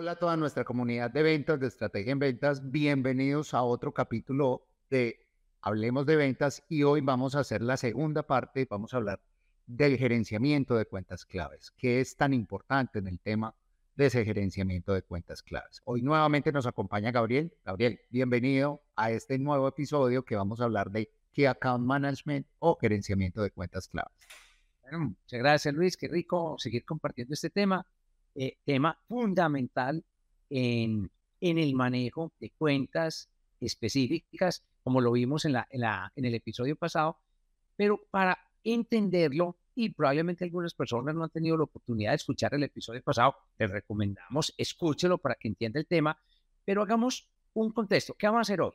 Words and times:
Hola 0.00 0.12
a 0.12 0.16
toda 0.16 0.34
nuestra 0.38 0.64
comunidad 0.64 1.10
de 1.10 1.22
ventas, 1.22 1.60
de 1.60 1.66
estrategia 1.66 2.12
en 2.12 2.18
ventas. 2.18 2.70
Bienvenidos 2.70 3.52
a 3.52 3.62
otro 3.62 3.92
capítulo 3.92 4.66
de 4.88 5.26
Hablemos 5.60 6.06
de 6.06 6.16
Ventas 6.16 6.64
y 6.70 6.84
hoy 6.84 7.02
vamos 7.02 7.34
a 7.34 7.40
hacer 7.40 7.60
la 7.60 7.76
segunda 7.76 8.22
parte. 8.22 8.66
Vamos 8.70 8.94
a 8.94 8.96
hablar 8.96 9.20
del 9.66 9.98
gerenciamiento 9.98 10.74
de 10.74 10.86
cuentas 10.86 11.26
claves, 11.26 11.70
que 11.72 12.00
es 12.00 12.16
tan 12.16 12.32
importante 12.32 13.00
en 13.00 13.08
el 13.08 13.20
tema 13.20 13.54
de 13.94 14.06
ese 14.06 14.24
gerenciamiento 14.24 14.94
de 14.94 15.02
cuentas 15.02 15.42
claves. 15.42 15.82
Hoy 15.84 16.00
nuevamente 16.00 16.50
nos 16.50 16.66
acompaña 16.66 17.10
Gabriel. 17.10 17.52
Gabriel, 17.62 18.00
bienvenido 18.08 18.80
a 18.96 19.10
este 19.10 19.38
nuevo 19.38 19.68
episodio 19.68 20.24
que 20.24 20.34
vamos 20.34 20.62
a 20.62 20.64
hablar 20.64 20.90
de 20.90 21.10
Key 21.30 21.44
Account 21.44 21.84
Management 21.84 22.46
o 22.58 22.78
gerenciamiento 22.80 23.42
de 23.42 23.50
cuentas 23.50 23.86
claves. 23.86 24.16
Bueno, 24.80 25.00
muchas 25.00 25.40
gracias 25.40 25.74
Luis, 25.74 25.98
qué 25.98 26.08
rico 26.08 26.56
seguir 26.58 26.86
compartiendo 26.86 27.34
este 27.34 27.50
tema. 27.50 27.86
Eh, 28.34 28.58
tema 28.64 28.96
fundamental 29.08 30.04
en, 30.48 31.10
en 31.40 31.58
el 31.58 31.74
manejo 31.74 32.32
de 32.38 32.50
cuentas 32.50 33.28
específicas, 33.60 34.62
como 34.82 35.00
lo 35.00 35.12
vimos 35.12 35.44
en, 35.44 35.52
la, 35.52 35.66
en, 35.70 35.82
en 36.14 36.24
el 36.24 36.34
episodio 36.34 36.76
pasado, 36.76 37.18
pero 37.76 38.00
para 38.10 38.38
entenderlo, 38.62 39.56
y 39.74 39.90
probablemente 39.90 40.44
algunas 40.44 40.74
personas 40.74 41.14
no 41.14 41.24
han 41.24 41.30
tenido 41.30 41.56
la 41.56 41.64
oportunidad 41.64 42.10
de 42.12 42.16
escuchar 42.16 42.54
el 42.54 42.62
episodio 42.62 43.02
pasado, 43.02 43.34
les 43.58 43.70
recomendamos 43.70 44.54
escúchelo 44.56 45.18
para 45.18 45.34
que 45.34 45.48
entienda 45.48 45.80
el 45.80 45.86
tema, 45.86 46.16
pero 46.64 46.82
hagamos 46.82 47.28
un 47.54 47.72
contexto. 47.72 48.14
¿Qué 48.14 48.26
vamos 48.26 48.40
a 48.40 48.42
hacer 48.42 48.60
hoy? 48.60 48.74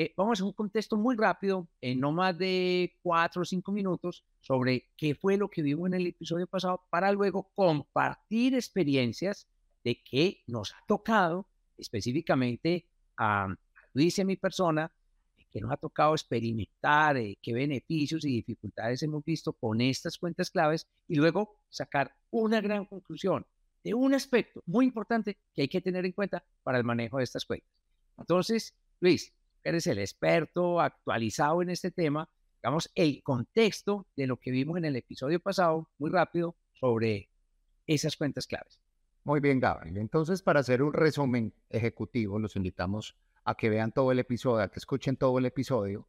Eh, 0.00 0.14
vamos 0.16 0.40
a 0.40 0.44
un 0.44 0.52
contexto 0.52 0.96
muy 0.96 1.16
rápido, 1.16 1.66
en 1.80 1.98
no 1.98 2.12
más 2.12 2.38
de 2.38 2.96
cuatro 3.02 3.42
o 3.42 3.44
cinco 3.44 3.72
minutos, 3.72 4.24
sobre 4.40 4.92
qué 4.96 5.16
fue 5.16 5.36
lo 5.36 5.50
que 5.50 5.60
vimos 5.60 5.88
en 5.88 5.94
el 5.94 6.06
episodio 6.06 6.46
pasado, 6.46 6.86
para 6.88 7.10
luego 7.10 7.50
compartir 7.56 8.54
experiencias 8.54 9.48
de 9.82 10.00
qué 10.00 10.44
nos 10.46 10.72
ha 10.72 10.84
tocado 10.86 11.48
específicamente 11.76 12.86
a 13.16 13.52
Luis 13.92 14.16
y 14.18 14.22
a 14.22 14.24
mi 14.24 14.36
persona, 14.36 14.92
que 15.50 15.60
nos 15.60 15.72
ha 15.72 15.76
tocado 15.76 16.14
experimentar, 16.14 17.16
eh, 17.16 17.36
qué 17.42 17.52
beneficios 17.52 18.24
y 18.24 18.28
dificultades 18.28 19.02
hemos 19.02 19.24
visto 19.24 19.52
con 19.52 19.80
estas 19.80 20.16
cuentas 20.16 20.48
claves 20.52 20.86
y 21.08 21.16
luego 21.16 21.56
sacar 21.70 22.14
una 22.30 22.60
gran 22.60 22.84
conclusión 22.84 23.44
de 23.82 23.94
un 23.94 24.14
aspecto 24.14 24.62
muy 24.64 24.84
importante 24.84 25.38
que 25.52 25.62
hay 25.62 25.68
que 25.68 25.80
tener 25.80 26.06
en 26.06 26.12
cuenta 26.12 26.44
para 26.62 26.78
el 26.78 26.84
manejo 26.84 27.18
de 27.18 27.24
estas 27.24 27.44
cuentas. 27.44 27.72
Entonces, 28.16 28.76
Luis, 29.00 29.32
eres 29.68 29.86
el 29.86 29.98
experto 29.98 30.80
actualizado 30.80 31.62
en 31.62 31.70
este 31.70 31.90
tema, 31.90 32.28
digamos, 32.62 32.90
el 32.94 33.22
contexto 33.22 34.06
de 34.16 34.26
lo 34.26 34.38
que 34.38 34.50
vimos 34.50 34.78
en 34.78 34.84
el 34.84 34.96
episodio 34.96 35.40
pasado, 35.40 35.88
muy 35.98 36.10
rápido, 36.10 36.56
sobre 36.72 37.28
esas 37.86 38.16
cuentas 38.16 38.46
claves. 38.46 38.80
Muy 39.24 39.40
bien, 39.40 39.60
Gabriel. 39.60 39.98
Entonces, 39.98 40.42
para 40.42 40.60
hacer 40.60 40.82
un 40.82 40.92
resumen 40.92 41.52
ejecutivo, 41.70 42.38
los 42.38 42.56
invitamos 42.56 43.16
a 43.44 43.54
que 43.54 43.68
vean 43.68 43.92
todo 43.92 44.12
el 44.12 44.18
episodio, 44.18 44.62
a 44.62 44.68
que 44.68 44.78
escuchen 44.78 45.16
todo 45.16 45.38
el 45.38 45.46
episodio, 45.46 46.06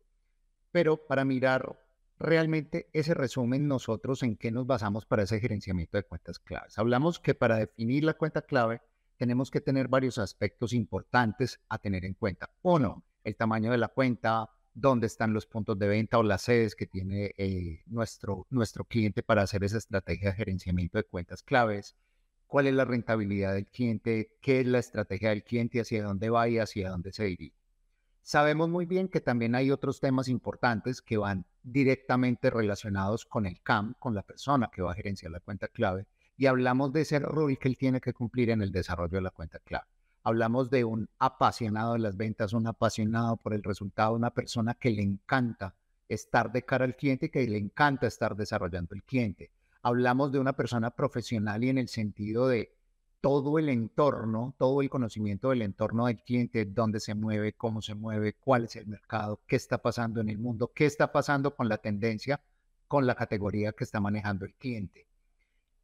pero 0.71 0.97
para 0.97 1.25
mirar 1.25 1.79
realmente 2.19 2.89
ese 2.93 3.13
resumen, 3.13 3.67
nosotros 3.67 4.23
en 4.23 4.35
qué 4.35 4.51
nos 4.51 4.67
basamos 4.67 5.05
para 5.05 5.23
ese 5.23 5.39
gerenciamiento 5.39 5.97
de 5.97 6.03
cuentas 6.03 6.37
claves. 6.37 6.77
Hablamos 6.77 7.19
que 7.19 7.33
para 7.33 7.57
definir 7.57 8.03
la 8.03 8.13
cuenta 8.13 8.41
clave 8.41 8.81
tenemos 9.17 9.51
que 9.51 9.61
tener 9.61 9.87
varios 9.87 10.17
aspectos 10.17 10.73
importantes 10.73 11.59
a 11.69 11.77
tener 11.77 12.05
en 12.05 12.13
cuenta. 12.13 12.49
Uno, 12.61 13.03
el 13.23 13.35
tamaño 13.35 13.71
de 13.71 13.77
la 13.77 13.89
cuenta, 13.89 14.49
dónde 14.73 15.07
están 15.07 15.33
los 15.33 15.45
puntos 15.45 15.77
de 15.77 15.87
venta 15.87 16.17
o 16.17 16.23
las 16.23 16.43
sedes 16.43 16.75
que 16.75 16.85
tiene 16.85 17.33
eh, 17.37 17.81
nuestro, 17.87 18.47
nuestro 18.49 18.85
cliente 18.85 19.23
para 19.23 19.41
hacer 19.41 19.63
esa 19.63 19.77
estrategia 19.77 20.29
de 20.29 20.35
gerenciamiento 20.35 20.97
de 20.97 21.03
cuentas 21.03 21.43
claves, 21.43 21.95
cuál 22.47 22.67
es 22.67 22.73
la 22.73 22.85
rentabilidad 22.85 23.53
del 23.53 23.67
cliente, 23.67 24.37
qué 24.41 24.61
es 24.61 24.67
la 24.67 24.79
estrategia 24.79 25.29
del 25.29 25.43
cliente, 25.43 25.81
hacia 25.81 26.03
dónde 26.03 26.29
va 26.29 26.47
y 26.47 26.59
hacia 26.59 26.89
dónde 26.89 27.11
se 27.11 27.25
dirige. 27.25 27.55
Sabemos 28.21 28.69
muy 28.69 28.85
bien 28.85 29.07
que 29.07 29.21
también 29.21 29.55
hay 29.55 29.71
otros 29.71 29.99
temas 29.99 30.27
importantes 30.27 31.01
que 31.01 31.17
van 31.17 31.45
directamente 31.63 32.49
relacionados 32.49 33.25
con 33.25 33.45
el 33.45 33.61
CAM, 33.61 33.95
con 33.99 34.13
la 34.13 34.23
persona 34.23 34.69
que 34.71 34.81
va 34.81 34.91
a 34.91 34.95
gerenciar 34.95 35.31
la 35.31 35.39
cuenta 35.39 35.67
clave, 35.67 36.05
y 36.37 36.45
hablamos 36.45 36.93
de 36.93 37.01
ese 37.01 37.19
rol 37.19 37.57
que 37.57 37.67
él 37.67 37.77
tiene 37.77 37.99
que 37.99 38.13
cumplir 38.13 38.49
en 38.49 38.61
el 38.61 38.71
desarrollo 38.71 39.17
de 39.17 39.21
la 39.21 39.31
cuenta 39.31 39.59
clave 39.59 39.87
hablamos 40.29 40.69
de 40.69 40.85
un 40.85 41.09
apasionado 41.19 41.93
de 41.93 41.99
las 41.99 42.15
ventas, 42.15 42.53
un 42.53 42.67
apasionado 42.67 43.37
por 43.37 43.53
el 43.53 43.63
resultado, 43.63 44.13
una 44.13 44.31
persona 44.31 44.75
que 44.75 44.91
le 44.91 45.01
encanta 45.01 45.75
estar 46.07 46.51
de 46.51 46.63
cara 46.63 46.85
al 46.85 46.95
cliente 46.95 47.27
y 47.27 47.29
que 47.29 47.47
le 47.47 47.57
encanta 47.57 48.07
estar 48.07 48.35
desarrollando 48.35 48.95
el 48.95 49.03
cliente. 49.03 49.51
Hablamos 49.81 50.31
de 50.31 50.39
una 50.39 50.53
persona 50.53 50.91
profesional 50.91 51.63
y 51.63 51.69
en 51.69 51.77
el 51.77 51.87
sentido 51.87 52.47
de 52.47 52.73
todo 53.21 53.59
el 53.59 53.69
entorno, 53.69 54.55
todo 54.57 54.81
el 54.81 54.89
conocimiento 54.89 55.49
del 55.49 55.61
entorno 55.61 56.07
del 56.07 56.21
cliente, 56.21 56.65
dónde 56.65 56.99
se 56.99 57.15
mueve, 57.15 57.53
cómo 57.53 57.81
se 57.81 57.95
mueve, 57.95 58.33
cuál 58.33 58.65
es 58.65 58.75
el 58.75 58.87
mercado, 58.87 59.41
qué 59.45 59.55
está 59.57 59.77
pasando 59.79 60.21
en 60.21 60.29
el 60.29 60.37
mundo, 60.37 60.71
qué 60.73 60.85
está 60.85 61.11
pasando 61.11 61.55
con 61.55 61.67
la 61.67 61.77
tendencia, 61.77 62.41
con 62.87 63.05
la 63.05 63.15
categoría 63.15 63.73
que 63.73 63.83
está 63.83 63.99
manejando 63.99 64.45
el 64.45 64.53
cliente. 64.55 65.05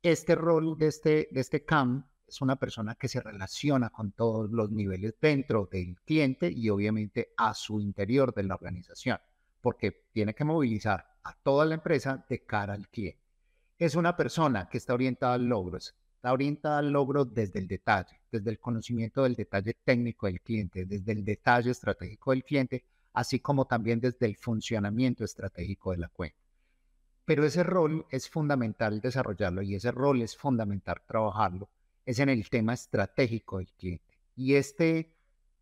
Este 0.01 0.35
rol 0.35 0.78
de 0.78 0.88
este, 0.88 1.28
de 1.31 1.41
este 1.41 1.66
CAM 1.66 2.05
es 2.28 2.41
una 2.41 2.56
persona 2.56 2.96
que 2.96 3.08
se 3.08 3.22
relaciona 3.22 3.90
con 3.90 4.12
todos 4.12 4.50
los 4.52 4.72
niveles 4.72 5.16
dentro 5.22 5.68
del 5.72 5.96
cliente 6.02 6.52
y 6.52 6.69
obviamente 6.69 7.30
a 7.38 7.53
su 7.53 7.80
interior 7.80 8.34
de 8.34 8.44
la 8.44 8.56
organización, 8.56 9.19
porque 9.62 10.06
tiene 10.12 10.34
que 10.34 10.44
movilizar 10.44 11.06
a 11.24 11.34
toda 11.34 11.66
la 11.66 11.75
empresa 11.75 12.25
de 12.28 12.44
cara 12.44 12.74
al 12.74 12.88
cliente. 12.88 13.22
Es 13.78 13.96
una 13.96 14.16
persona 14.16 14.68
que 14.69 14.78
está 14.78 14.94
orientada 14.94 15.34
al 15.34 15.46
logro, 15.46 15.78
está 15.78 16.34
orientada 16.34 16.80
al 16.80 16.91
logro 16.91 17.25
desde 17.25 17.59
el 17.59 17.68
detalle, 17.68 18.22
desde 18.31 18.50
el 18.50 18.59
conocimiento 18.59 19.24
del 19.24 19.35
detalle 19.35 19.75
técnico 19.84 20.25
del 20.25 20.41
cliente, 20.41 20.85
desde 20.85 21.12
el 21.12 21.24
detalle 21.24 21.72
estratégico 21.72 22.31
del 22.31 22.44
cliente, 22.44 22.85
así 23.14 23.40
como 23.40 23.66
también 23.66 24.00
desde 24.00 24.25
el 24.25 24.35
funcionamiento 24.35 25.24
estratégico 25.24 25.91
de 25.91 25.97
la 25.97 26.09
cuenta. 26.09 26.38
Pero 27.25 27.46
ese 27.46 27.64
rol 27.64 28.06
es 28.09 28.30
fundamental 28.30 29.02
desarrollarlo 29.02 29.62
y 29.62 29.75
ese 29.75 29.91
rol 29.91 30.22
es 30.22 30.38
fundamental 30.38 31.02
trabajarlo 31.08 31.69
es 32.05 32.19
en 32.19 32.29
el 32.29 32.49
tema 32.49 32.73
estratégico 32.73 33.57
del 33.57 33.71
cliente. 33.73 34.19
Y 34.35 34.55
este 34.55 35.16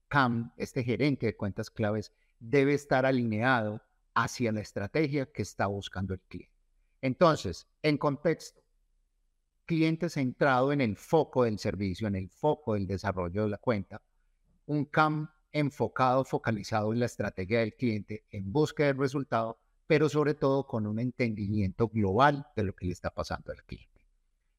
CAM, 0.07 0.53
este 0.57 0.83
gerente 0.83 1.25
de 1.25 1.37
cuentas 1.37 1.69
claves, 1.69 2.11
debe 2.39 2.73
estar 2.73 3.05
alineado 3.05 3.81
hacia 4.13 4.51
la 4.51 4.61
estrategia 4.61 5.31
que 5.31 5.41
está 5.41 5.67
buscando 5.67 6.13
el 6.13 6.21
cliente. 6.21 6.53
Entonces, 7.01 7.67
en 7.81 7.97
contexto, 7.97 8.61
cliente 9.65 10.09
centrado 10.09 10.71
en 10.71 10.81
el 10.81 10.97
foco 10.97 11.43
del 11.43 11.57
servicio, 11.57 12.07
en 12.07 12.15
el 12.15 12.29
foco 12.29 12.73
del 12.73 12.87
desarrollo 12.87 13.43
de 13.43 13.49
la 13.49 13.57
cuenta, 13.57 14.01
un 14.65 14.85
CAM 14.85 15.29
enfocado, 15.51 16.25
focalizado 16.25 16.93
en 16.93 16.99
la 16.99 17.05
estrategia 17.05 17.59
del 17.59 17.75
cliente, 17.75 18.25
en 18.31 18.51
búsqueda 18.51 18.87
del 18.87 18.97
resultado, 18.97 19.59
pero 19.87 20.09
sobre 20.09 20.33
todo 20.33 20.65
con 20.65 20.87
un 20.87 20.99
entendimiento 20.99 21.87
global 21.87 22.47
de 22.55 22.63
lo 22.63 22.75
que 22.75 22.87
le 22.87 22.93
está 22.93 23.09
pasando 23.13 23.51
al 23.51 23.63
cliente. 23.63 23.92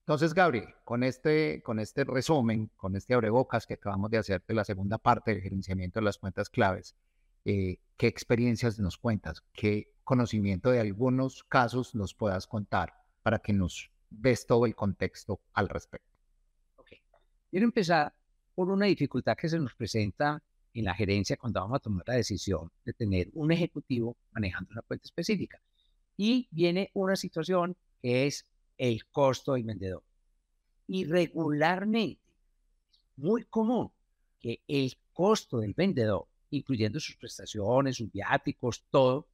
Entonces, 0.04 0.34
Gabriel, 0.34 0.68
con 0.84 1.02
este, 1.02 1.62
con 1.62 1.78
este 1.78 2.04
resumen, 2.04 2.70
con 2.76 2.94
este 2.94 3.14
abrebocas 3.14 3.66
que 3.66 3.74
acabamos 3.74 4.10
de 4.10 4.18
hacer 4.18 4.44
de 4.46 4.52
la 4.52 4.62
segunda 4.62 4.98
parte 4.98 5.30
del 5.30 5.40
gerenciamiento 5.40 5.98
de 5.98 6.04
las 6.04 6.18
cuentas 6.18 6.50
claves, 6.50 6.94
eh, 7.46 7.78
¿qué 7.96 8.06
experiencias 8.06 8.78
nos 8.78 8.98
cuentas? 8.98 9.42
¿Qué 9.54 9.94
conocimiento 10.04 10.70
de 10.70 10.80
algunos 10.80 11.42
casos 11.44 11.94
nos 11.94 12.12
puedas 12.12 12.46
contar 12.46 12.92
para 13.22 13.38
que 13.38 13.54
nos 13.54 13.90
ves 14.10 14.46
todo 14.46 14.66
el 14.66 14.74
contexto 14.74 15.40
al 15.54 15.70
respecto? 15.70 16.10
Ok. 16.76 16.90
Quiero 17.50 17.64
empezar 17.64 18.12
por 18.54 18.68
una 18.68 18.84
dificultad 18.84 19.38
que 19.38 19.48
se 19.48 19.58
nos 19.58 19.74
presenta 19.74 20.42
en 20.74 20.84
la 20.84 20.92
gerencia 20.92 21.38
cuando 21.38 21.60
vamos 21.60 21.76
a 21.76 21.80
tomar 21.80 22.04
la 22.06 22.14
decisión 22.14 22.70
de 22.84 22.92
tener 22.92 23.30
un 23.32 23.52
ejecutivo 23.52 24.18
manejando 24.32 24.70
una 24.72 24.82
cuenta 24.82 25.06
específica. 25.06 25.62
Y 26.14 26.46
viene 26.50 26.90
una 26.92 27.16
situación 27.16 27.74
que 28.02 28.26
es 28.26 28.46
el 28.78 29.06
costo 29.06 29.54
del 29.54 29.64
vendedor. 29.64 30.02
Y 30.86 31.04
regularmente, 31.04 32.20
muy 33.16 33.44
común 33.44 33.90
que 34.40 34.62
el 34.66 34.96
costo 35.12 35.58
del 35.58 35.74
vendedor, 35.74 36.26
incluyendo 36.50 37.00
sus 37.00 37.16
prestaciones, 37.16 37.96
sus 37.96 38.10
viáticos, 38.10 38.84
todo, 38.90 39.28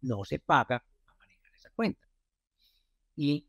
no 0.00 0.24
se 0.24 0.38
paga 0.38 0.84
a 1.06 1.14
manejar 1.16 1.54
esa 1.54 1.70
cuenta. 1.70 2.08
Y 3.14 3.46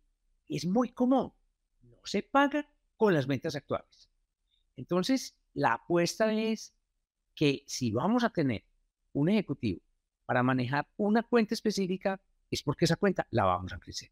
es 0.47 0.65
muy 0.65 0.89
común, 0.89 1.33
no 1.81 1.97
se 2.03 2.21
paga 2.21 2.69
con 2.97 3.13
las 3.13 3.25
ventas 3.25 3.55
actuales. 3.55 4.09
Entonces, 4.75 5.35
la 5.53 5.73
apuesta 5.73 6.31
es 6.33 6.73
que 7.33 7.63
si 7.65 7.91
vamos 7.91 8.23
a 8.23 8.29
tener 8.29 8.63
un 9.13 9.29
ejecutivo 9.29 9.81
para 10.25 10.43
manejar 10.43 10.87
una 10.97 11.23
cuenta 11.23 11.55
específica, 11.55 12.21
es 12.51 12.61
porque 12.61 12.85
esa 12.85 12.97
cuenta 12.97 13.25
la 13.31 13.45
vamos 13.45 13.73
a 13.73 13.79
crecer 13.79 14.11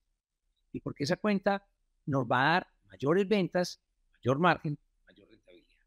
y 0.71 0.79
porque 0.79 1.03
esa 1.03 1.17
cuenta 1.17 1.67
nos 2.05 2.25
va 2.25 2.41
a 2.41 2.53
dar 2.53 2.67
mayores 2.87 3.27
ventas, 3.27 3.81
mayor 4.13 4.39
margen, 4.39 4.77
mayor 5.05 5.29
rentabilidad. 5.29 5.85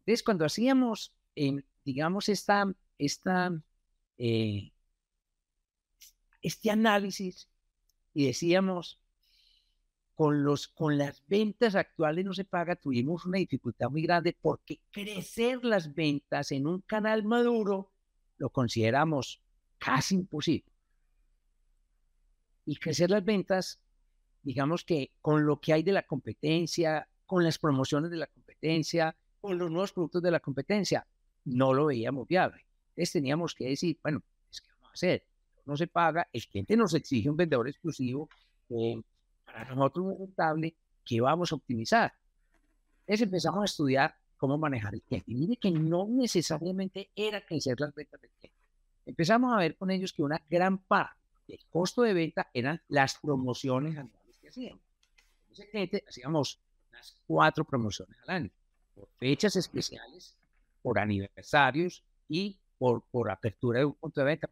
Entonces, 0.00 0.22
cuando 0.22 0.44
hacíamos, 0.44 1.14
digamos, 1.84 2.28
esta, 2.28 2.64
esta, 2.98 3.52
eh, 4.18 4.72
este 6.42 6.70
análisis 6.70 7.48
y 8.14 8.26
decíamos, 8.26 9.00
con, 10.16 10.44
los, 10.44 10.66
con 10.68 10.96
las 10.96 11.22
ventas 11.28 11.74
actuales 11.74 12.24
no 12.24 12.32
se 12.32 12.46
paga, 12.46 12.74
tuvimos 12.74 13.26
una 13.26 13.38
dificultad 13.38 13.90
muy 13.90 14.02
grande 14.02 14.36
porque 14.40 14.80
crecer 14.90 15.62
las 15.62 15.94
ventas 15.94 16.52
en 16.52 16.66
un 16.66 16.80
canal 16.80 17.22
maduro 17.22 17.92
lo 18.38 18.48
consideramos 18.48 19.42
casi 19.78 20.14
imposible. 20.14 20.72
Y 22.64 22.76
crecer 22.76 23.10
las 23.10 23.24
ventas, 23.24 23.78
digamos 24.46 24.84
que 24.84 25.10
con 25.20 25.44
lo 25.44 25.60
que 25.60 25.72
hay 25.72 25.82
de 25.82 25.90
la 25.90 26.04
competencia, 26.04 27.08
con 27.26 27.42
las 27.42 27.58
promociones 27.58 28.12
de 28.12 28.16
la 28.18 28.28
competencia, 28.28 29.16
con 29.40 29.58
los 29.58 29.68
nuevos 29.68 29.92
productos 29.92 30.22
de 30.22 30.30
la 30.30 30.38
competencia, 30.38 31.04
no 31.46 31.74
lo 31.74 31.86
veíamos 31.86 32.28
viable. 32.28 32.64
Entonces 32.90 33.10
teníamos 33.10 33.56
que 33.56 33.64
decir, 33.64 33.98
bueno, 34.00 34.22
es 34.48 34.60
que 34.60 34.68
vamos 34.70 34.90
a 34.90 34.92
hacer, 34.92 35.26
no 35.64 35.76
se 35.76 35.88
paga, 35.88 36.28
el 36.32 36.46
cliente 36.46 36.76
nos 36.76 36.94
exige 36.94 37.28
un 37.28 37.36
vendedor 37.36 37.66
exclusivo, 37.66 38.28
eh, 38.70 39.02
para 39.44 39.74
nosotros 39.74 40.12
es 40.12 40.18
rentable, 40.20 40.76
que 41.04 41.20
vamos 41.20 41.50
a 41.50 41.56
optimizar. 41.56 42.14
Entonces 43.00 43.22
empezamos 43.22 43.62
a 43.62 43.64
estudiar 43.64 44.14
cómo 44.36 44.56
manejar 44.58 44.94
el 44.94 45.02
cliente. 45.02 45.32
Y 45.32 45.34
mire 45.34 45.56
que 45.56 45.72
no 45.72 46.06
necesariamente 46.08 47.10
era 47.16 47.44
crecer 47.44 47.80
las 47.80 47.92
ventas 47.92 48.20
del 48.20 48.30
cliente. 48.30 48.56
Empezamos 49.06 49.52
a 49.52 49.58
ver 49.58 49.76
con 49.76 49.90
ellos 49.90 50.12
que 50.12 50.22
una 50.22 50.40
gran 50.48 50.78
parte 50.78 51.18
del 51.48 51.64
costo 51.68 52.02
de 52.02 52.14
venta 52.14 52.48
eran 52.54 52.80
las 52.86 53.18
promociones 53.18 53.96
anuales 53.96 54.25
que 54.46 54.50
hacíamos. 54.50 54.82
hacíamos 56.08 56.60
unas 56.90 57.16
cuatro 57.26 57.64
promociones 57.64 58.16
al 58.22 58.30
año, 58.30 58.50
por 58.94 59.08
fechas 59.18 59.56
especiales, 59.56 60.36
por 60.82 60.98
aniversarios 60.98 62.04
y 62.28 62.58
por, 62.78 63.02
por 63.10 63.30
apertura 63.30 63.80
de 63.80 63.86
un 63.86 63.94
punto 63.94 64.20
de 64.20 64.26
venta. 64.26 64.50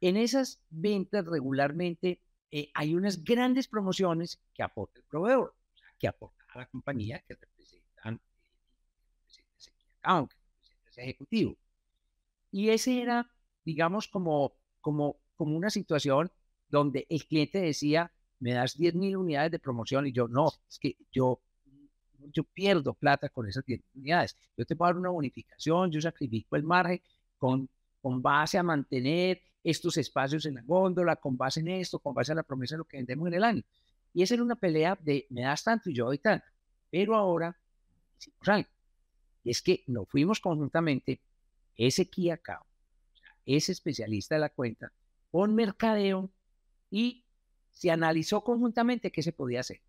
En 0.00 0.16
esas 0.16 0.60
ventas 0.70 1.26
regularmente 1.26 2.20
eh, 2.50 2.70
hay 2.74 2.94
unas 2.94 3.22
grandes 3.22 3.68
promociones 3.68 4.40
que 4.54 4.62
aporta 4.62 4.98
el 4.98 5.04
proveedor, 5.04 5.54
que 5.98 6.08
aporta 6.08 6.44
a 6.48 6.58
la 6.58 6.66
compañía 6.66 7.22
que 7.26 7.34
representan, 7.34 8.20
ese 10.88 11.02
ejecutivo. 11.02 11.56
Y 12.50 12.70
ese 12.70 13.00
era, 13.00 13.30
digamos, 13.64 14.08
como, 14.08 14.54
como, 14.80 15.16
como 15.36 15.56
una 15.56 15.70
situación 15.70 16.30
donde 16.68 17.06
el 17.08 17.24
cliente 17.26 17.60
decía, 17.60 18.12
me 18.42 18.52
das 18.52 18.76
10 18.76 18.94
mil 18.96 19.16
unidades 19.16 19.52
de 19.52 19.60
promoción 19.60 20.04
y 20.04 20.12
yo, 20.12 20.26
no, 20.26 20.48
es 20.68 20.78
que 20.80 20.96
yo, 21.12 21.40
yo 22.32 22.42
pierdo 22.42 22.92
plata 22.92 23.28
con 23.28 23.48
esas 23.48 23.64
10 23.64 23.80
unidades. 23.94 24.36
Yo 24.56 24.66
te 24.66 24.74
puedo 24.74 24.88
dar 24.88 24.98
una 24.98 25.10
bonificación, 25.10 25.92
yo 25.92 26.00
sacrifico 26.00 26.56
el 26.56 26.64
margen 26.64 27.00
con, 27.38 27.68
con 28.00 28.20
base 28.20 28.58
a 28.58 28.64
mantener 28.64 29.40
estos 29.62 29.96
espacios 29.96 30.44
en 30.46 30.56
la 30.56 30.62
góndola, 30.62 31.14
con 31.14 31.36
base 31.36 31.60
en 31.60 31.68
esto, 31.68 32.00
con 32.00 32.14
base 32.14 32.32
a 32.32 32.34
la 32.34 32.42
promesa 32.42 32.74
de 32.74 32.78
lo 32.78 32.84
que 32.84 32.96
vendemos 32.96 33.28
en 33.28 33.34
el 33.34 33.44
año. 33.44 33.62
Y 34.12 34.22
esa 34.22 34.34
era 34.34 34.42
una 34.42 34.56
pelea 34.56 34.98
de 35.00 35.24
me 35.30 35.42
das 35.42 35.62
tanto 35.62 35.88
y 35.88 35.94
yo 35.94 36.06
doy 36.06 36.18
tanto. 36.18 36.46
Pero 36.90 37.14
ahora 37.14 37.56
hicimos 38.18 38.48
algo. 38.48 38.68
Y 39.44 39.50
es 39.50 39.62
que 39.62 39.84
nos 39.86 40.08
fuimos 40.08 40.40
conjuntamente, 40.40 41.20
ese 41.76 42.10
Key 42.10 42.30
Account, 42.30 42.66
ese 43.46 43.70
especialista 43.70 44.34
de 44.34 44.40
la 44.40 44.48
cuenta, 44.48 44.92
con 45.30 45.54
mercadeo 45.54 46.28
y 46.90 47.24
se 47.72 47.90
analizó 47.90 48.42
conjuntamente 48.44 49.10
qué 49.10 49.22
se 49.22 49.32
podía 49.32 49.60
hacer. 49.60 49.80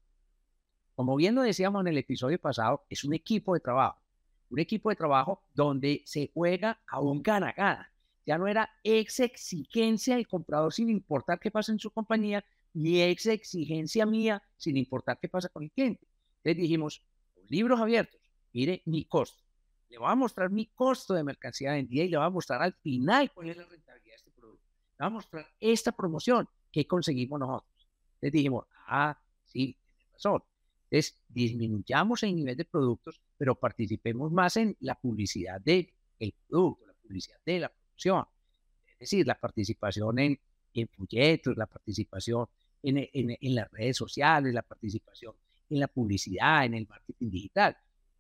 Como 0.96 1.16
bien 1.16 1.36
lo 1.36 1.42
decíamos 1.42 1.82
en 1.82 1.88
el 1.88 1.98
episodio 1.98 2.40
pasado, 2.40 2.86
es 2.90 3.04
un 3.04 3.14
equipo 3.14 3.54
de 3.54 3.60
trabajo. 3.60 4.00
Un 4.50 4.60
equipo 4.60 4.90
de 4.90 4.96
trabajo 4.96 5.44
donde 5.54 6.04
se 6.06 6.32
juega 6.34 6.82
a 6.88 7.00
un 7.00 7.24
gana-gana 7.24 7.94
ya 8.26 8.38
no 8.38 8.48
era 8.48 8.70
ex 8.84 9.20
exigencia 9.20 10.16
del 10.16 10.28
comprador 10.28 10.74
sin 10.74 10.90
importar 10.90 11.40
qué 11.40 11.52
pasa 11.52 11.72
en 11.72 11.80
su 11.80 11.92
compañía, 11.92 12.44
ni 12.74 13.02
ex 13.02 13.26
exigencia 13.26 14.06
mía 14.06 14.42
sin 14.58 14.78
importar 14.78 15.20
qué 15.20 15.30
pasa 15.30 15.50
con 15.50 15.64
el 15.64 15.72
cliente. 15.72 16.08
Entonces 16.38 16.62
dijimos, 16.62 17.02
libros 17.50 17.80
abiertos, 17.80 18.20
mire 18.54 18.82
mi 18.86 19.06
costo. 19.06 19.44
Le 19.90 19.98
voy 19.98 20.10
a 20.10 20.16
mostrar 20.16 20.50
mi 20.50 20.68
costo 20.68 21.14
de 21.14 21.24
mercancía 21.24 21.72
vendida 21.74 22.04
y 22.04 22.10
le 22.10 22.18
voy 22.18 22.26
a 22.26 22.30
mostrar 22.30 22.62
al 22.62 22.74
final 22.74 23.32
cuál 23.32 23.50
es 23.50 23.58
la 23.58 23.66
rentabilidad 23.66 24.06
de 24.06 24.16
este 24.16 24.32
producto. 24.32 24.66
Le 24.98 25.04
voy 25.04 25.08
a 25.08 25.10
mostrar 25.10 25.48
esta 25.60 25.92
promoción 25.92 26.48
que 26.72 26.88
conseguimos 26.88 27.40
nosotros. 27.40 27.72
Les 28.24 28.32
dijimos, 28.32 28.66
ah, 28.88 29.20
sí, 29.46 29.76
razón. 30.14 30.42
Entonces, 30.86 31.20
disminuyamos 31.28 32.24
el 32.24 32.34
nivel 32.36 32.56
de 32.56 32.64
productos, 32.64 33.20
pero 33.38 33.54
participemos 33.54 34.32
más 34.32 34.56
en 34.56 34.78
la 34.80 34.96
publicidad 34.96 35.60
del 35.60 35.92
producto, 36.48 36.86
la 36.88 36.94
publicidad 36.94 37.38
de 37.46 37.60
la 37.60 37.72
es 38.06 38.98
decir, 38.98 39.28
la 39.28 39.38
participación 39.38 40.20
en, 40.20 40.40
en 40.74 40.88
folletos, 40.88 41.58
la 41.58 41.66
participación 41.66 42.48
en, 42.82 42.98
en, 42.98 43.38
en, 43.42 43.56
las 43.56 43.70
redes 43.72 43.98
sociales, 43.98 44.54
la 44.54 44.62
participación 44.62 45.36
en 45.70 45.80
la 45.82 45.90
publicidad, 45.90 46.64
en 46.64 46.76
el 46.76 46.88
marketing 46.88 47.30
digital. 47.30 47.78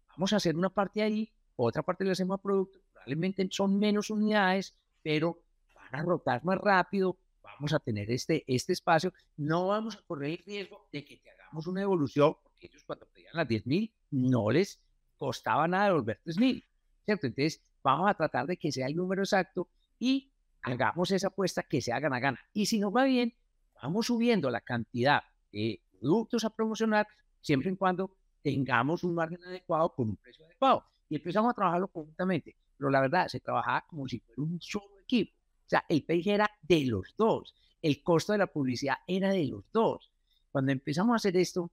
Vamos 0.09 0.33
a 0.33 0.35
hacer 0.35 0.57
una 0.57 0.69
parte 0.69 1.01
ahí, 1.01 1.31
otra 1.55 1.81
parte 1.81 2.03
le 2.03 2.11
hacemos 2.11 2.39
a 2.39 2.41
producto, 2.41 2.79
probablemente 2.91 3.47
son 3.51 3.79
menos 3.79 4.09
unidades, 4.09 4.75
pero 5.01 5.41
van 5.73 5.95
a 5.95 6.03
rotar 6.03 6.43
más 6.43 6.57
rápido, 6.57 7.17
vamos 7.43 7.73
a 7.73 7.79
tener 7.79 8.09
este, 8.09 8.43
este 8.47 8.73
espacio, 8.73 9.13
no 9.37 9.67
vamos 9.67 9.95
a 9.95 10.01
correr 10.01 10.31
el 10.31 10.45
riesgo 10.45 10.87
de 10.91 11.05
que 11.05 11.17
te 11.17 11.29
hagamos 11.29 11.67
una 11.67 11.81
evolución, 11.81 12.35
porque 12.41 12.67
ellos 12.67 12.83
cuando 12.85 13.05
pedían 13.07 13.35
las 13.35 13.47
10 13.47 13.67
mil 13.67 13.93
no 14.11 14.49
les 14.49 14.81
costaba 15.17 15.67
nada 15.67 15.85
devolver 15.85 16.19
3 16.23 16.37
mil, 16.37 16.65
¿cierto? 17.05 17.27
Entonces, 17.27 17.61
vamos 17.83 18.09
a 18.09 18.13
tratar 18.13 18.47
de 18.47 18.57
que 18.57 18.71
sea 18.71 18.87
el 18.87 18.95
número 18.95 19.21
exacto 19.21 19.69
y 19.99 20.31
hagamos 20.61 21.11
esa 21.11 21.27
apuesta 21.27 21.63
que 21.63 21.81
sea 21.81 21.99
gana 21.99 22.19
gana. 22.19 22.39
Y 22.53 22.65
si 22.65 22.79
nos 22.79 22.95
va 22.95 23.03
bien, 23.03 23.33
vamos 23.81 24.07
subiendo 24.07 24.49
la 24.49 24.61
cantidad 24.61 25.23
de 25.51 25.81
productos 25.99 26.45
a 26.45 26.49
promocionar 26.49 27.07
siempre 27.41 27.69
y 27.69 27.75
cuando 27.75 28.15
tengamos 28.41 29.03
un 29.03 29.15
margen 29.15 29.43
adecuado 29.43 29.93
con 29.93 30.09
un 30.09 30.17
precio 30.17 30.45
adecuado. 30.45 30.85
Y 31.09 31.15
empezamos 31.15 31.51
a 31.51 31.53
trabajarlo 31.53 31.87
conjuntamente. 31.89 32.55
Pero 32.77 32.89
la 32.89 33.01
verdad, 33.01 33.27
se 33.27 33.39
trabajaba 33.39 33.85
como 33.87 34.07
si 34.07 34.19
fuera 34.19 34.41
un 34.41 34.59
solo 34.61 34.99
equipo. 35.01 35.33
Sea, 35.73 35.85
el 35.89 36.03
PIG 36.03 36.29
era 36.29 36.51
de 36.61 36.85
los 36.85 37.15
dos. 37.17 37.55
El 37.81 38.03
costo 38.03 38.31
de 38.31 38.37
la 38.37 38.45
publicidad 38.45 38.97
era 39.07 39.31
de 39.31 39.47
los 39.47 39.63
dos. 39.71 40.11
Cuando 40.51 40.71
empezamos 40.71 41.13
a 41.13 41.15
hacer 41.15 41.35
esto, 41.35 41.71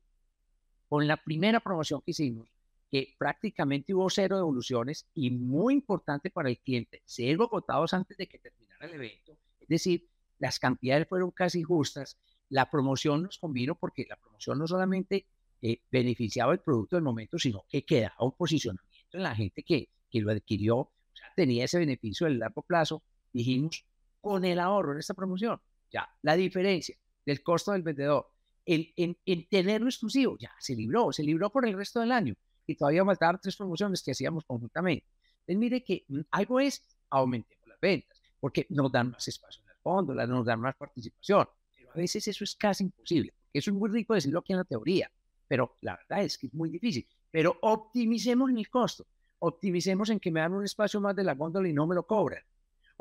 con 0.88 1.06
la 1.06 1.18
primera 1.18 1.60
promoción 1.60 2.00
que 2.00 2.12
hicimos, 2.12 2.48
que 2.90 3.14
prácticamente 3.18 3.92
hubo 3.92 4.08
cero 4.08 4.36
devoluciones 4.36 5.06
y 5.12 5.30
muy 5.30 5.74
importante 5.74 6.30
para 6.30 6.48
el 6.48 6.58
cliente, 6.60 7.02
cero 7.04 7.50
votados 7.52 7.92
antes 7.92 8.16
de 8.16 8.26
que 8.26 8.38
terminara 8.38 8.86
el 8.86 8.94
evento. 8.94 9.36
Es 9.60 9.68
decir, 9.68 10.08
las 10.38 10.58
cantidades 10.58 11.06
fueron 11.06 11.30
casi 11.30 11.62
justas. 11.62 12.16
La 12.48 12.70
promoción 12.70 13.24
nos 13.24 13.36
convino 13.36 13.74
porque 13.74 14.06
la 14.08 14.16
promoción 14.16 14.58
no 14.60 14.66
solamente 14.66 15.26
eh, 15.60 15.82
beneficiaba 15.92 16.54
el 16.54 16.60
producto 16.60 16.96
del 16.96 17.02
momento, 17.02 17.38
sino 17.38 17.66
que 17.68 17.84
quedaba 17.84 18.14
un 18.20 18.32
posicionamiento 18.32 19.18
en 19.18 19.24
la 19.24 19.34
gente 19.34 19.62
que, 19.62 19.90
que 20.10 20.22
lo 20.22 20.32
adquirió, 20.32 20.76
o 20.78 20.92
sea, 21.12 21.26
tenía 21.36 21.66
ese 21.66 21.78
beneficio 21.78 22.26
del 22.26 22.38
largo 22.38 22.62
plazo. 22.62 23.02
Dijimos, 23.32 23.84
con 24.20 24.44
el 24.44 24.58
ahorro 24.58 24.92
en 24.92 24.98
esta 24.98 25.14
promoción, 25.14 25.60
ya, 25.90 26.08
la 26.22 26.36
diferencia 26.36 26.96
del 27.24 27.42
costo 27.42 27.72
del 27.72 27.82
vendedor, 27.82 28.30
el, 28.64 28.92
en, 28.96 29.16
en 29.24 29.48
tenerlo 29.48 29.88
exclusivo, 29.88 30.36
ya, 30.38 30.52
se 30.58 30.74
libró, 30.74 31.12
se 31.12 31.22
libró 31.22 31.50
por 31.50 31.66
el 31.66 31.74
resto 31.74 32.00
del 32.00 32.12
año 32.12 32.34
y 32.66 32.76
todavía 32.76 33.04
faltaban 33.04 33.40
tres 33.42 33.56
promociones 33.56 34.02
que 34.02 34.12
hacíamos 34.12 34.44
conjuntamente. 34.44 35.06
Entonces, 35.40 35.58
mire 35.58 35.82
que 35.82 36.04
mm, 36.08 36.20
algo 36.30 36.60
es 36.60 36.82
aumentemos 37.10 37.66
las 37.66 37.80
ventas, 37.80 38.20
porque 38.38 38.66
nos 38.70 38.92
dan 38.92 39.10
más 39.10 39.26
espacio 39.26 39.62
en 39.64 39.70
el 39.70 39.76
fondo, 39.82 40.14
nos 40.14 40.46
dan 40.46 40.60
más 40.60 40.76
participación, 40.76 41.48
pero 41.76 41.90
a 41.90 41.94
veces 41.94 42.26
eso 42.28 42.44
es 42.44 42.54
casi 42.54 42.84
imposible. 42.84 43.34
Eso 43.52 43.70
es 43.70 43.76
muy 43.76 43.90
rico 43.90 44.14
decirlo 44.14 44.38
aquí 44.40 44.52
en 44.52 44.58
la 44.58 44.64
teoría, 44.64 45.10
pero 45.48 45.76
la 45.80 45.96
verdad 45.96 46.24
es 46.24 46.38
que 46.38 46.46
es 46.46 46.54
muy 46.54 46.70
difícil. 46.70 47.06
Pero 47.30 47.56
optimicemos 47.62 48.50
el 48.50 48.68
costo, 48.70 49.06
optimicemos 49.40 50.10
en 50.10 50.20
que 50.20 50.30
me 50.30 50.40
dan 50.40 50.52
un 50.52 50.64
espacio 50.64 51.00
más 51.00 51.16
de 51.16 51.24
la 51.24 51.34
góndola 51.34 51.68
y 51.68 51.72
no 51.72 51.86
me 51.86 51.94
lo 51.94 52.06
cobran. 52.06 52.42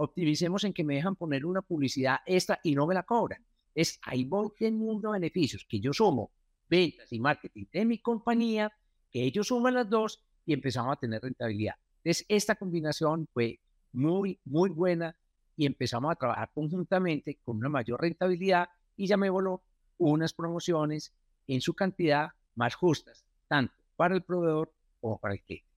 Optimicemos 0.01 0.63
en 0.63 0.71
que 0.71 0.85
me 0.85 0.95
dejan 0.95 1.17
poner 1.17 1.45
una 1.45 1.61
publicidad 1.61 2.19
extra 2.25 2.57
y 2.63 2.73
no 2.73 2.87
me 2.87 2.93
la 2.93 3.03
cobran. 3.03 3.43
Es 3.75 3.99
ahí 4.03 4.23
voy 4.23 4.47
teniendo 4.57 5.11
beneficios 5.11 5.65
que 5.67 5.81
yo 5.81 5.91
sumo 5.91 6.31
ventas 6.69 7.11
y 7.11 7.19
marketing 7.19 7.65
de 7.73 7.83
mi 7.83 7.97
compañía 7.97 8.71
que 9.11 9.21
ellos 9.21 9.47
suman 9.47 9.73
las 9.73 9.89
dos 9.89 10.23
y 10.45 10.53
empezamos 10.53 10.93
a 10.93 10.99
tener 11.01 11.21
rentabilidad. 11.21 11.75
Entonces, 11.97 12.25
esta 12.29 12.55
combinación 12.55 13.27
fue 13.33 13.59
muy, 13.91 14.39
muy 14.45 14.69
buena 14.69 15.13
y 15.57 15.65
empezamos 15.65 16.13
a 16.13 16.15
trabajar 16.15 16.49
conjuntamente 16.53 17.37
con 17.43 17.57
una 17.57 17.67
mayor 17.67 17.99
rentabilidad 17.99 18.69
y 18.95 19.05
ya 19.05 19.17
me 19.17 19.29
voló 19.29 19.63
unas 19.97 20.31
promociones 20.31 21.13
en 21.45 21.59
su 21.59 21.73
cantidad 21.73 22.29
más 22.55 22.73
justas, 22.73 23.25
tanto 23.49 23.73
para 23.97 24.15
el 24.15 24.23
proveedor 24.23 24.71
como 25.01 25.19
para 25.19 25.33
el 25.33 25.41
cliente. 25.41 25.67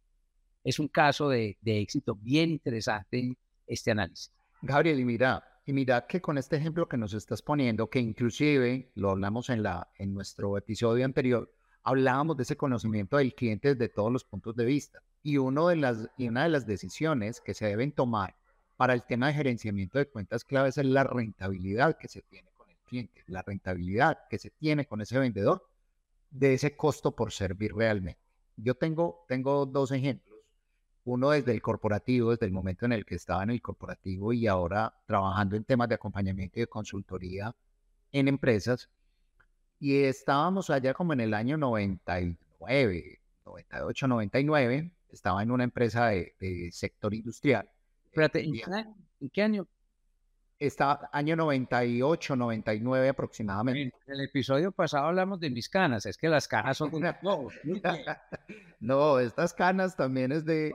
Es 0.62 0.79
un 0.79 0.87
caso 0.87 1.29
de, 1.29 1.59
de 1.61 1.81
éxito 1.81 2.14
bien 2.14 2.50
interesante 2.50 3.37
este 3.66 3.90
análisis. 3.90 4.33
Gabriel, 4.61 5.00
y 5.00 5.04
mira, 5.04 5.45
y 5.64 5.73
mira 5.73 6.07
que 6.07 6.21
con 6.21 6.38
este 6.38 6.57
ejemplo 6.57 6.88
que 6.88 6.97
nos 6.97 7.14
estás 7.14 7.42
poniendo, 7.42 7.88
que 7.88 8.00
inclusive 8.00 8.90
lo 8.95 9.11
hablamos 9.11 9.49
en, 9.50 9.62
la, 9.62 9.88
en 9.97 10.14
nuestro 10.14 10.57
episodio 10.57 11.04
anterior, 11.04 11.52
hablábamos 11.83 12.37
de 12.37 12.45
ese 12.45 12.57
conocimiento 12.57 13.16
del 13.16 13.35
cliente 13.35 13.75
desde 13.75 13.88
todos 13.88 14.12
los 14.12 14.25
puntos 14.25 14.57
de 14.57 14.64
vista. 14.64 15.02
Y, 15.23 15.38
uno 15.38 15.69
de 15.69 15.76
las, 15.76 16.09
y 16.16 16.28
una 16.28 16.45
de 16.45 16.49
las 16.49 16.66
decisiones 16.66 17.40
que 17.40 17.54
se 17.54 17.66
deben 17.66 17.92
tomar 17.92 18.37
para 18.76 18.95
el 18.95 19.04
tema 19.04 19.28
de 19.28 19.35
gerenciamiento 19.35 19.99
de 19.99 20.09
cuentas 20.09 20.45
claves 20.45 20.78
es 20.78 20.85
la 20.85 21.04
rentabilidad 21.04 21.97
que 21.97 22.09
se 22.09 22.23
tiene 22.23 22.50
con 22.57 22.69
el 22.69 22.76
cliente, 22.78 23.23
la 23.26 23.42
rentabilidad 23.42 24.19
que 24.28 24.38
se 24.38 24.50
tiene 24.50 24.87
con 24.87 25.00
ese 25.00 25.19
vendedor 25.19 25.64
de 26.31 26.54
ese 26.54 26.76
costo 26.76 27.14
por 27.14 27.33
servir 27.33 27.75
realmente. 27.75 28.21
Yo 28.57 28.75
tengo, 28.75 29.25
tengo 29.28 29.66
dos 29.66 29.92
ejemplos. 29.92 30.31
Uno 31.04 31.30
desde 31.30 31.52
el 31.52 31.61
corporativo, 31.61 32.30
desde 32.30 32.47
el 32.47 32.52
momento 32.52 32.87
en 32.87 32.92
el 32.92 33.04
que 33.04 33.16
estaba 33.16 33.42
en 33.42 33.50
el 33.50 33.61
corporativo 33.61 34.32
y 34.32 34.47
ahora 34.47 34.94
trabajando 35.06 35.56
en 35.56 35.64
temas 35.64 35.88
de 35.88 35.97
acompañamiento 35.97 36.59
y 36.59 36.62
de 36.62 36.66
consultoría 36.68 37.54
en 38.12 38.28
empresas. 38.28 38.88
Y 39.80 40.04
estábamos 40.04 40.71
allá 40.71 40.94
como 40.94 41.12
en 41.12 41.21
el 41.21 41.35
año 41.35 41.56
99, 41.56 43.21
98, 43.44 44.09
99. 44.09 44.92
Estaba 45.11 45.42
en 45.42 45.50
una 45.50 45.64
empresa 45.64 46.06
de, 46.06 46.71
sector 46.73 47.12
industrial. 47.12 47.68
Espérate, 48.04 48.44
¿en 48.44 49.30
qué 49.30 49.42
año? 49.42 49.66
Estaba 50.62 51.11
año 51.11 51.35
98, 51.35 52.37
99 52.37 53.09
aproximadamente. 53.09 53.97
En 54.07 54.14
el 54.14 54.21
episodio 54.21 54.71
pasado 54.71 55.07
hablamos 55.07 55.40
de 55.40 55.50
mis 55.50 55.69
canas, 55.69 56.07
es 56.07 56.16
que 56.16 56.28
las 56.28 56.47
canas 56.47 56.76
son 56.76 56.95
una... 56.95 57.19
No, 58.78 59.19
estas 59.19 59.52
canas 59.54 59.97
también 59.97 60.31
es 60.31 60.45
de 60.45 60.73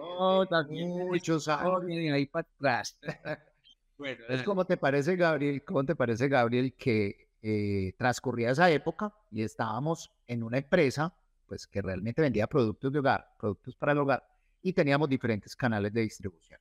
muchos 1.08 1.48
años. 1.48 1.84
ahí 2.13 2.25
para 2.25 2.46
atrás. 2.58 3.00
bueno, 3.98 4.25
es 4.27 4.44
como 4.44 4.65
te 4.65 4.75
parece, 4.75 5.15
Gabriel, 5.15 5.63
¿cómo 5.63 5.86
te 5.86 5.96
parece, 5.96 6.27
Gabriel, 6.27 6.74
que 6.74 7.29
eh, 7.41 7.94
transcurría 7.98 8.51
esa 8.51 8.70
época 8.70 9.13
y 9.32 9.41
estábamos 9.41 10.12
en 10.27 10.44
una 10.44 10.58
empresa 10.58 11.13
pues 11.48 11.65
que 11.65 11.82
realmente 11.82 12.22
vendía 12.22 12.48
productos 12.48 12.91
de 12.91 13.00
hogar, 13.00 13.25
productos 13.39 13.74
para 13.77 13.94
el 13.94 14.00
hogar, 14.00 14.22
y 14.62 14.74
teníamos 14.74 15.08
diferentes 15.08 15.56
canales 15.56 15.94
de 15.94 16.01
distribución. 16.01 16.60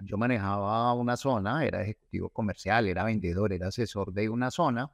Yo 0.00 0.16
manejaba 0.16 0.92
una 0.94 1.16
zona, 1.16 1.64
era 1.64 1.82
ejecutivo 1.82 2.28
comercial, 2.28 2.86
era 2.86 3.04
vendedor, 3.04 3.52
era 3.52 3.68
asesor 3.68 4.12
de 4.12 4.28
una 4.28 4.50
zona 4.50 4.90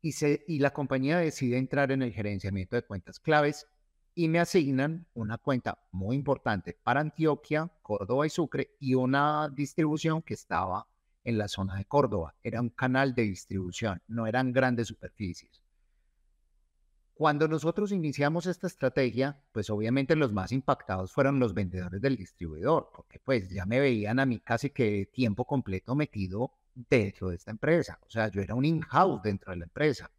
y, 0.00 0.12
se, 0.12 0.44
y 0.46 0.58
la 0.58 0.72
compañía 0.72 1.18
decide 1.18 1.58
entrar 1.58 1.92
en 1.92 2.02
el 2.02 2.12
gerenciamiento 2.12 2.76
de 2.76 2.82
cuentas 2.82 3.20
claves 3.20 3.66
y 4.14 4.28
me 4.28 4.38
asignan 4.38 5.06
una 5.14 5.36
cuenta 5.36 5.78
muy 5.92 6.16
importante 6.16 6.78
para 6.82 7.00
Antioquia, 7.00 7.70
Córdoba 7.82 8.26
y 8.26 8.30
Sucre 8.30 8.70
y 8.80 8.94
una 8.94 9.50
distribución 9.50 10.22
que 10.22 10.34
estaba 10.34 10.86
en 11.24 11.36
la 11.38 11.48
zona 11.48 11.76
de 11.76 11.84
Córdoba. 11.84 12.34
Era 12.42 12.60
un 12.60 12.70
canal 12.70 13.14
de 13.14 13.22
distribución, 13.24 14.00
no 14.08 14.26
eran 14.26 14.52
grandes 14.52 14.88
superficies. 14.88 15.65
Cuando 17.16 17.48
nosotros 17.48 17.92
iniciamos 17.92 18.44
esta 18.44 18.66
estrategia, 18.66 19.40
pues 19.50 19.70
obviamente 19.70 20.14
los 20.14 20.34
más 20.34 20.52
impactados 20.52 21.12
fueron 21.14 21.38
los 21.38 21.54
vendedores 21.54 21.98
del 22.02 22.14
distribuidor, 22.14 22.90
porque 22.94 23.18
pues 23.18 23.48
ya 23.48 23.64
me 23.64 23.80
veían 23.80 24.18
a 24.18 24.26
mí 24.26 24.38
casi 24.40 24.68
que 24.68 25.06
tiempo 25.06 25.46
completo 25.46 25.94
metido 25.94 26.52
dentro 26.74 27.30
de 27.30 27.36
esta 27.36 27.52
empresa. 27.52 27.98
O 28.06 28.10
sea, 28.10 28.28
yo 28.28 28.42
era 28.42 28.54
un 28.54 28.66
in-house 28.66 29.22
dentro 29.22 29.50
de 29.52 29.56
la 29.56 29.64
empresa. 29.64 30.10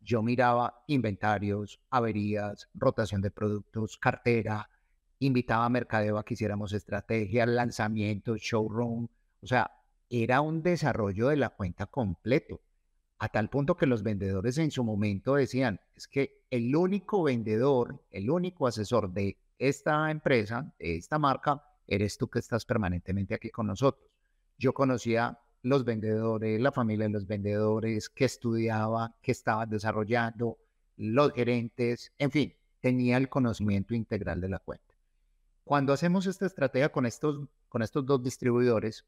Yo 0.00 0.22
miraba 0.22 0.84
inventarios, 0.86 1.80
averías, 1.90 2.68
rotación 2.74 3.20
de 3.20 3.32
productos, 3.32 3.98
cartera, 3.98 4.70
invitaba 5.18 5.64
a 5.64 5.70
mercadeo 5.70 6.18
a 6.18 6.24
que 6.24 6.34
hiciéramos 6.34 6.72
estrategia, 6.72 7.46
lanzamiento, 7.46 8.36
showroom. 8.36 9.08
O 9.42 9.46
sea, 9.48 9.72
era 10.08 10.40
un 10.40 10.62
desarrollo 10.62 11.30
de 11.30 11.36
la 11.36 11.50
cuenta 11.50 11.86
completo 11.86 12.60
a 13.18 13.28
tal 13.28 13.48
punto 13.48 13.76
que 13.76 13.86
los 13.86 14.02
vendedores 14.02 14.58
en 14.58 14.70
su 14.70 14.84
momento 14.84 15.34
decían, 15.36 15.80
es 15.94 16.08
que 16.08 16.44
el 16.50 16.74
único 16.74 17.22
vendedor, 17.22 18.02
el 18.10 18.30
único 18.30 18.66
asesor 18.66 19.12
de 19.12 19.38
esta 19.58 20.10
empresa, 20.10 20.72
de 20.78 20.96
esta 20.96 21.18
marca, 21.18 21.62
eres 21.86 22.18
tú 22.18 22.28
que 22.28 22.38
estás 22.38 22.64
permanentemente 22.64 23.34
aquí 23.34 23.50
con 23.50 23.66
nosotros. 23.66 24.10
Yo 24.58 24.72
conocía 24.72 25.38
los 25.62 25.84
vendedores, 25.84 26.60
la 26.60 26.72
familia 26.72 27.06
de 27.06 27.12
los 27.12 27.26
vendedores, 27.26 28.08
que 28.08 28.26
estudiaba, 28.26 29.14
que 29.22 29.32
estaban 29.32 29.70
desarrollando, 29.70 30.58
los 30.96 31.32
gerentes, 31.32 32.12
en 32.18 32.30
fin, 32.30 32.54
tenía 32.80 33.16
el 33.16 33.28
conocimiento 33.28 33.94
integral 33.94 34.40
de 34.40 34.48
la 34.48 34.58
cuenta. 34.58 34.94
Cuando 35.64 35.94
hacemos 35.94 36.26
esta 36.26 36.46
estrategia 36.46 36.92
con 36.92 37.06
estos, 37.06 37.48
con 37.68 37.82
estos 37.82 38.04
dos 38.04 38.22
distribuidores, 38.22 39.06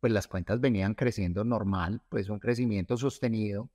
pues 0.00 0.12
las 0.12 0.28
cuentas 0.28 0.60
venían 0.60 0.94
creciendo 0.94 1.44
normal, 1.44 2.02
pues 2.08 2.28
un 2.28 2.38
crecimiento 2.38 2.96
sostenido, 2.96 3.70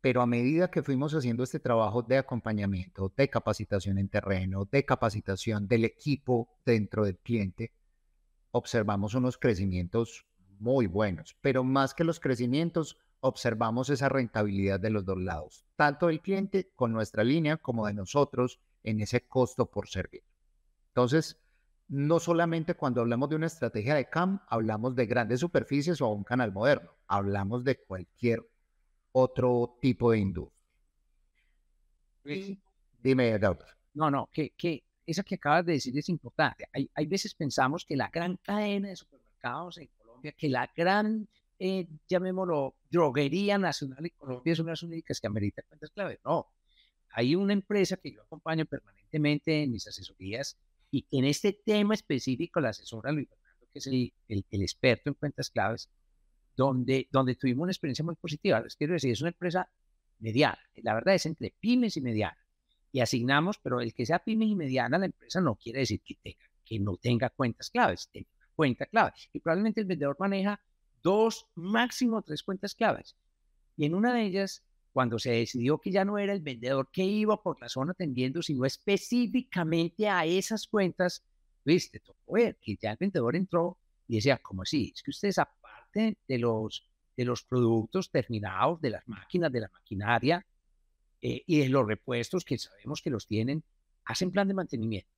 pero 0.00 0.20
a 0.20 0.26
medida 0.26 0.70
que 0.70 0.82
fuimos 0.82 1.14
haciendo 1.14 1.44
este 1.44 1.60
trabajo 1.60 2.02
de 2.02 2.18
acompañamiento, 2.18 3.12
de 3.16 3.30
capacitación 3.30 3.98
en 3.98 4.08
terreno, 4.08 4.68
de 4.70 4.84
capacitación 4.84 5.66
del 5.66 5.84
equipo 5.84 6.48
dentro 6.66 7.04
del 7.04 7.18
cliente, 7.18 7.72
observamos 8.50 9.14
unos 9.14 9.38
crecimientos 9.38 10.26
muy 10.58 10.86
buenos, 10.86 11.36
pero 11.40 11.64
más 11.64 11.94
que 11.94 12.04
los 12.04 12.20
crecimientos, 12.20 12.98
observamos 13.20 13.88
esa 13.88 14.10
rentabilidad 14.10 14.78
de 14.78 14.90
los 14.90 15.06
dos 15.06 15.18
lados, 15.18 15.64
tanto 15.76 16.08
del 16.08 16.20
cliente 16.20 16.70
con 16.76 16.92
nuestra 16.92 17.24
línea 17.24 17.56
como 17.56 17.86
de 17.86 17.94
nosotros 17.94 18.60
en 18.82 19.00
ese 19.00 19.26
costo 19.26 19.70
por 19.70 19.88
servir. 19.88 20.22
Entonces, 20.88 21.40
no 21.94 22.18
solamente 22.18 22.74
cuando 22.74 23.02
hablamos 23.02 23.28
de 23.28 23.36
una 23.36 23.46
estrategia 23.46 23.94
de 23.94 24.10
CAM, 24.10 24.40
hablamos 24.48 24.96
de 24.96 25.06
grandes 25.06 25.38
superficies 25.38 26.00
o 26.00 26.08
un 26.08 26.24
canal 26.24 26.50
moderno, 26.50 26.90
hablamos 27.06 27.62
de 27.62 27.78
cualquier 27.78 28.44
otro 29.12 29.78
tipo 29.80 30.10
de 30.10 30.18
industria. 30.18 30.58
dime, 33.00 33.38
doctor. 33.38 33.68
No, 33.92 34.10
no, 34.10 34.28
que, 34.32 34.50
que 34.56 34.82
eso 35.06 35.22
que 35.22 35.36
acabas 35.36 35.66
de 35.66 35.74
decir 35.74 35.96
es 35.96 36.08
importante. 36.08 36.66
Hay, 36.72 36.90
hay 36.94 37.06
veces 37.06 37.32
pensamos 37.32 37.84
que 37.84 37.94
la 37.94 38.10
gran 38.12 38.38
cadena 38.38 38.88
de 38.88 38.96
supermercados 38.96 39.78
en 39.78 39.88
Colombia, 39.96 40.32
que 40.32 40.48
la 40.48 40.68
gran, 40.74 41.28
eh, 41.60 41.86
llamémoslo, 42.08 42.74
droguería 42.90 43.56
nacional 43.56 44.04
en 44.04 44.12
Colombia 44.18 44.56
son 44.56 44.66
las 44.66 44.82
únicas 44.82 45.20
que 45.20 45.28
ameritan 45.28 45.64
cuentas 45.68 45.92
clave. 45.92 46.18
No, 46.24 46.48
hay 47.10 47.36
una 47.36 47.52
empresa 47.52 47.96
que 47.98 48.10
yo 48.10 48.22
acompaño 48.22 48.66
permanentemente 48.66 49.62
en 49.62 49.70
mis 49.70 49.86
asesorías 49.86 50.58
y 50.94 51.08
en 51.10 51.24
este 51.24 51.52
tema 51.52 51.94
específico, 51.94 52.60
la 52.60 52.68
asesora 52.68 53.10
Luis 53.10 53.28
Fernando, 53.28 53.66
que 53.72 53.80
es 53.80 53.86
el, 53.88 54.12
experto 54.52 55.10
en 55.10 55.14
cuentas 55.14 55.50
claves, 55.50 55.90
donde, 56.56 57.08
donde 57.10 57.34
tuvimos 57.34 57.64
una 57.64 57.72
experiencia 57.72 58.04
muy 58.04 58.14
positiva. 58.14 58.60
Les 58.60 58.76
quiero 58.76 58.92
decir, 58.92 59.10
es 59.10 59.20
una 59.20 59.30
empresa 59.30 59.68
mediana. 60.20 60.60
La 60.76 60.94
verdad 60.94 61.16
es 61.16 61.26
entre 61.26 61.52
pymes 61.58 61.96
y 61.96 62.00
mediana. 62.00 62.38
Y 62.92 63.00
asignamos, 63.00 63.58
pero 63.58 63.80
el 63.80 63.92
que 63.92 64.06
sea 64.06 64.20
pyme 64.20 64.44
y 64.44 64.54
mediana, 64.54 64.96
la 64.96 65.06
empresa 65.06 65.40
no 65.40 65.56
quiere 65.56 65.80
decir 65.80 66.00
que, 66.00 66.14
tenga, 66.22 66.44
que 66.64 66.78
no 66.78 66.96
tenga 66.96 67.28
cuentas 67.30 67.70
claves, 67.70 68.08
tenga 68.12 68.30
cuenta 68.54 68.86
clave. 68.86 69.14
Y 69.32 69.40
probablemente 69.40 69.80
el 69.80 69.88
vendedor 69.88 70.14
maneja 70.20 70.60
dos, 71.02 71.48
máximo 71.56 72.22
tres 72.22 72.44
cuentas 72.44 72.76
claves. 72.76 73.16
Y 73.76 73.86
en 73.86 73.96
una 73.96 74.14
de 74.14 74.22
ellas 74.22 74.62
cuando 74.94 75.18
se 75.18 75.32
decidió 75.32 75.78
que 75.78 75.90
ya 75.90 76.04
no 76.04 76.18
era 76.18 76.32
el 76.32 76.40
vendedor 76.40 76.88
que 76.92 77.02
iba 77.02 77.42
por 77.42 77.60
la 77.60 77.68
zona 77.68 77.90
atendiendo, 77.90 78.40
sino 78.42 78.64
específicamente 78.64 80.08
a 80.08 80.24
esas 80.24 80.68
cuentas, 80.68 81.24
viste, 81.64 81.98
tocó 81.98 82.34
ver 82.34 82.56
que 82.62 82.76
ya 82.80 82.92
el 82.92 82.96
vendedor 83.00 83.34
entró 83.34 83.76
y 84.06 84.14
decía, 84.14 84.38
¿cómo 84.38 84.62
así? 84.62 84.92
Es 84.94 85.02
que 85.02 85.10
ustedes 85.10 85.38
aparte 85.38 86.16
de 86.28 86.38
los, 86.38 86.88
de 87.16 87.24
los 87.24 87.42
productos 87.42 88.08
terminados, 88.08 88.80
de 88.80 88.90
las 88.90 89.08
máquinas, 89.08 89.50
de 89.50 89.60
la 89.62 89.68
maquinaria 89.68 90.46
eh, 91.20 91.42
y 91.44 91.58
de 91.58 91.68
los 91.70 91.84
repuestos 91.88 92.44
que 92.44 92.56
sabemos 92.56 93.02
que 93.02 93.10
los 93.10 93.26
tienen, 93.26 93.64
hacen 94.04 94.30
plan 94.30 94.46
de 94.46 94.54
mantenimiento. 94.54 95.10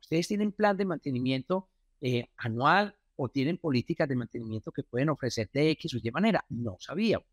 Ustedes 0.00 0.28
tienen 0.28 0.50
plan 0.50 0.78
de 0.78 0.86
mantenimiento 0.86 1.68
eh, 2.00 2.30
anual 2.38 2.96
o 3.16 3.28
tienen 3.28 3.58
políticas 3.58 4.08
de 4.08 4.16
mantenimiento 4.16 4.72
que 4.72 4.82
pueden 4.82 5.10
ofrecer 5.10 5.50
de 5.52 5.72
X 5.72 5.92
o 5.92 5.98
Y 6.02 6.10
manera. 6.10 6.42
No 6.48 6.78
sabíamos. 6.80 7.26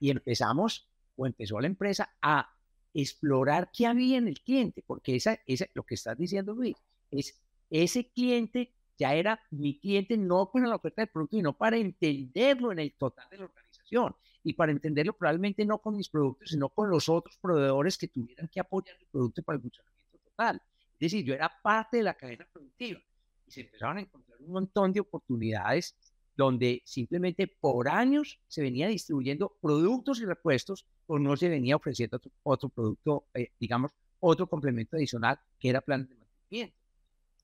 Y 0.00 0.10
empezamos 0.10 0.88
o 1.16 1.26
empezó 1.26 1.60
la 1.60 1.66
empresa 1.66 2.16
a 2.22 2.48
explorar 2.94 3.70
qué 3.72 3.86
había 3.86 4.18
en 4.18 4.28
el 4.28 4.40
cliente, 4.40 4.82
porque 4.86 5.16
esa, 5.16 5.38
esa, 5.46 5.66
lo 5.74 5.82
que 5.82 5.94
estás 5.94 6.16
diciendo, 6.16 6.54
Luis, 6.54 6.76
es 7.10 7.40
ese 7.68 8.10
cliente 8.10 8.72
ya 8.98 9.14
era 9.14 9.40
mi 9.50 9.78
cliente 9.78 10.16
no 10.16 10.50
para 10.50 10.66
la 10.66 10.76
oferta 10.76 11.02
del 11.02 11.08
producto, 11.08 11.36
sino 11.36 11.56
para 11.56 11.76
entenderlo 11.76 12.72
en 12.72 12.78
el 12.78 12.92
total 12.94 13.26
de 13.30 13.38
la 13.38 13.44
organización. 13.44 14.16
Y 14.42 14.52
para 14.54 14.72
entenderlo 14.72 15.12
probablemente 15.12 15.64
no 15.64 15.78
con 15.78 15.96
mis 15.96 16.08
productos, 16.08 16.50
sino 16.50 16.68
con 16.68 16.88
los 16.88 17.08
otros 17.08 17.36
proveedores 17.36 17.98
que 17.98 18.08
tuvieran 18.08 18.48
que 18.48 18.60
apoyar 18.60 18.96
el 18.98 19.06
producto 19.06 19.42
para 19.42 19.56
el 19.56 19.62
funcionamiento 19.62 20.18
total. 20.18 20.62
Es 20.92 20.98
decir, 20.98 21.24
yo 21.24 21.34
era 21.34 21.52
parte 21.62 21.98
de 21.98 22.04
la 22.04 22.14
cadena 22.14 22.46
productiva. 22.50 23.00
Y 23.46 23.50
se 23.50 23.62
empezaron 23.62 23.98
a 23.98 24.00
encontrar 24.00 24.38
un 24.40 24.52
montón 24.52 24.92
de 24.92 25.00
oportunidades 25.00 25.96
donde 26.36 26.82
simplemente 26.84 27.46
por 27.46 27.88
años 27.88 28.38
se 28.46 28.60
venía 28.60 28.88
distribuyendo 28.88 29.56
productos 29.60 30.20
y 30.20 30.26
repuestos 30.26 30.86
o 31.06 31.18
no 31.18 31.36
se 31.36 31.48
venía 31.48 31.76
ofreciendo 31.76 32.20
otro, 32.42 32.68
producto, 32.68 33.26
eh, 33.32 33.52
digamos, 33.58 33.92
otro 34.20 34.46
complemento 34.46 34.96
adicional 34.96 35.40
que 35.58 35.70
era 35.70 35.80
plan 35.80 36.06
de 36.06 36.14
mantenimiento. 36.14 36.76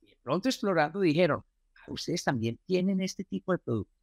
Y 0.02 0.06
de 0.08 0.16
pronto 0.22 0.48
explorando 0.48 1.00
dijeron, 1.00 1.42
ah, 1.74 1.84
ustedes 1.88 2.22
también 2.22 2.58
tienen 2.66 3.00
este 3.00 3.24
tipo 3.24 3.52
de 3.52 3.58
producto. 3.58 3.94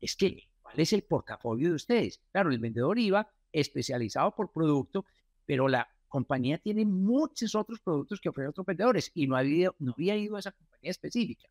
Es 0.00 0.16
que, 0.16 0.48
¿cuál 0.60 0.80
es 0.80 0.92
el 0.92 1.02
portafolio 1.02 1.68
de 1.68 1.74
ustedes? 1.76 2.20
Claro, 2.32 2.50
el 2.50 2.58
vendedor 2.58 2.98
iba 2.98 3.30
especializado 3.52 4.34
por 4.34 4.50
producto, 4.50 5.04
pero 5.46 5.68
la 5.68 5.88
compañía 6.08 6.58
tiene 6.58 6.84
muchos 6.84 7.54
otros 7.54 7.78
productos 7.80 8.20
que 8.20 8.28
ofrecen 8.28 8.50
otros 8.50 8.66
vendedores 8.66 9.12
y 9.14 9.28
no 9.28 9.36
había, 9.36 9.72
no 9.78 9.92
había 9.92 10.16
ido 10.16 10.34
a 10.34 10.40
esa 10.40 10.50
compañía 10.50 10.90
específica. 10.90 11.48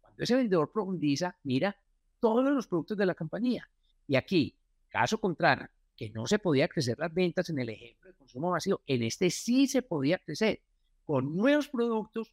Cuando 0.00 0.24
ese 0.24 0.36
vendedor 0.36 0.70
profundiza, 0.70 1.38
mira 1.44 1.74
todos 2.22 2.44
los 2.44 2.68
productos 2.68 2.96
de 2.96 3.04
la 3.04 3.16
compañía. 3.16 3.68
Y 4.06 4.14
aquí, 4.14 4.56
caso 4.88 5.18
contrario, 5.18 5.68
que 5.96 6.08
no 6.10 6.24
se 6.28 6.38
podía 6.38 6.68
crecer 6.68 6.96
las 6.96 7.12
ventas 7.12 7.50
en 7.50 7.58
el 7.58 7.68
ejemplo 7.68 8.10
de 8.10 8.16
consumo 8.16 8.52
masivo. 8.52 8.80
En 8.86 9.02
este 9.02 9.28
sí 9.28 9.66
se 9.66 9.82
podía 9.82 10.18
crecer 10.18 10.62
con 11.04 11.36
nuevos 11.36 11.68
productos, 11.68 12.32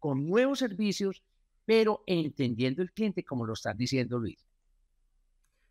con 0.00 0.26
nuevos 0.26 0.58
servicios, 0.58 1.22
pero 1.64 2.02
entendiendo 2.04 2.82
el 2.82 2.90
cliente 2.92 3.22
como 3.22 3.46
lo 3.46 3.52
está 3.52 3.72
diciendo 3.72 4.18
Luis. 4.18 4.44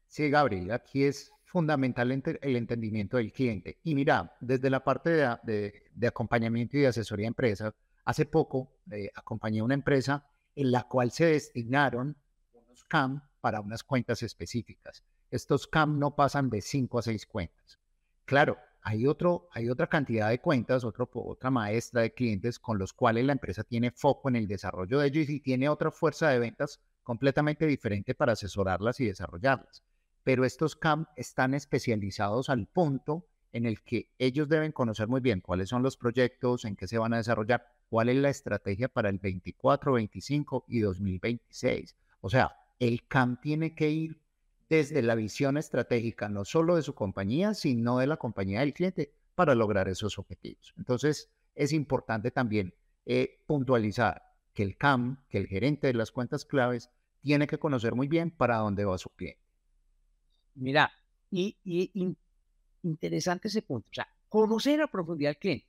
Sí, 0.08 0.29
Gabriel, 0.29 0.72
aquí 0.72 1.03
es 1.03 1.34
fundamental 1.43 2.10
el 2.41 2.55
entendimiento 2.55 3.17
del 3.17 3.34
cliente. 3.34 3.79
Y 3.84 3.96
mira, 3.96 4.34
desde 4.39 4.70
la 4.70 4.81
parte 4.81 5.10
de, 5.43 6.08
acompañamiento 6.08 6.77
y 6.77 6.81
de 6.81 6.88
asesoría 6.88 7.25
de 7.25 7.27
empresa, 7.27 7.75
hace 8.05 8.25
poco 8.25 8.77
eh, 8.89 9.12
acompañé 9.13 9.60
a 9.60 9.65
una 9.65 9.74
empresa 9.74 10.25
en 10.55 10.72
la 10.72 10.88
cual 10.88 11.12
se 11.12 11.25
destinaron 11.25 12.15
unos 12.53 12.86
CAM 12.86 13.22
para 13.41 13.60
unas 13.60 13.83
cuentas 13.83 14.24
específicas. 14.24 15.03
Estos 15.29 15.67
CAM 15.67 16.00
no 16.00 16.15
pasan 16.15 16.50
de 16.50 16.62
5 16.62 17.00
a 17.00 17.01
6 17.01 17.25
cuentas. 17.25 17.79
Claro, 18.25 18.57
hay, 18.81 19.07
otro, 19.07 19.50
hay 19.51 19.69
otra 19.69 19.88
cantidad 19.88 20.29
de 20.29 20.39
cuentas, 20.39 20.83
otro, 20.83 21.10
otra 21.13 21.50
maestra 21.50 22.01
de 22.01 22.13
clientes 22.13 22.60
con 22.60 22.77
los 22.77 22.93
cuales 22.93 23.25
la 23.25 23.33
empresa 23.33 23.63
tiene 23.63 23.91
foco 23.91 24.29
en 24.29 24.38
el 24.38 24.48
desarrollo 24.48 25.00
de 25.00 25.07
ellos 25.07 25.29
y 25.29 25.39
tiene 25.41 25.67
otra 25.67 25.91
fuerza 25.91 26.29
de 26.29 26.39
ventas 26.39 26.79
completamente 27.03 27.65
diferente 27.65 28.15
para 28.15 28.33
asesorarlas 28.33 29.00
y 29.00 29.07
desarrollarlas 29.07 29.83
pero 30.24 30.45
estos 30.45 30.75
CAM 30.75 31.05
están 31.15 31.53
especializados 31.53 32.50
al 32.50 32.67
punto 32.67 33.25
en 33.53 33.65
el 33.65 33.81
que 33.81 34.10
ellos 34.17 34.48
deben 34.48 34.71
conocer 34.71 35.07
muy 35.07 35.19
bien 35.19 35.41
cuáles 35.41 35.69
son 35.69 35.83
los 35.83 35.98
proyectos, 35.98 36.63
en 36.63 36.75
qué 36.75 36.88
se 36.88 36.98
van 36.98 37.13
a 37.13 37.17
desarrollar, 37.17 37.65
cuál 37.89 38.10
es 38.10 38.15
la 38.15 38.29
estrategia 38.29 38.88
para 38.88 39.10
el 39.10 39.19
24, 39.19 39.93
25 39.93 40.65
y 40.67 40.79
2026. 40.79 41.95
O 42.21 42.29
sea, 42.29 42.55
el 42.81 43.07
CAM 43.07 43.39
tiene 43.39 43.75
que 43.75 43.91
ir 43.91 44.19
desde 44.67 45.03
la 45.03 45.13
visión 45.13 45.55
estratégica, 45.57 46.29
no 46.29 46.45
solo 46.45 46.75
de 46.75 46.81
su 46.81 46.95
compañía, 46.95 47.53
sino 47.53 48.00
de 48.00 48.07
la 48.07 48.17
compañía 48.17 48.61
del 48.61 48.73
cliente 48.73 49.13
para 49.35 49.53
lograr 49.53 49.88
esos 49.88 50.17
objetivos. 50.17 50.73
Entonces, 50.77 51.29
es 51.53 51.73
importante 51.73 52.31
también 52.31 52.73
eh, 53.05 53.43
puntualizar 53.45 54.23
que 54.55 54.63
el 54.63 54.77
CAM, 54.77 55.23
que 55.29 55.38
el 55.38 55.45
gerente 55.45 55.88
de 55.88 55.93
las 55.93 56.09
cuentas 56.09 56.43
claves, 56.43 56.89
tiene 57.21 57.45
que 57.45 57.59
conocer 57.59 57.93
muy 57.93 58.07
bien 58.07 58.31
para 58.31 58.57
dónde 58.57 58.83
va 58.83 58.97
su 58.97 59.11
cliente. 59.11 59.43
Mira, 60.55 60.91
y, 61.29 61.55
interesante 62.81 63.47
ese 63.47 63.61
punto, 63.61 63.89
o 63.91 63.93
sea, 63.93 64.07
conocer 64.27 64.81
a 64.81 64.88
profundidad 64.88 65.29
al 65.29 65.38
cliente, 65.38 65.67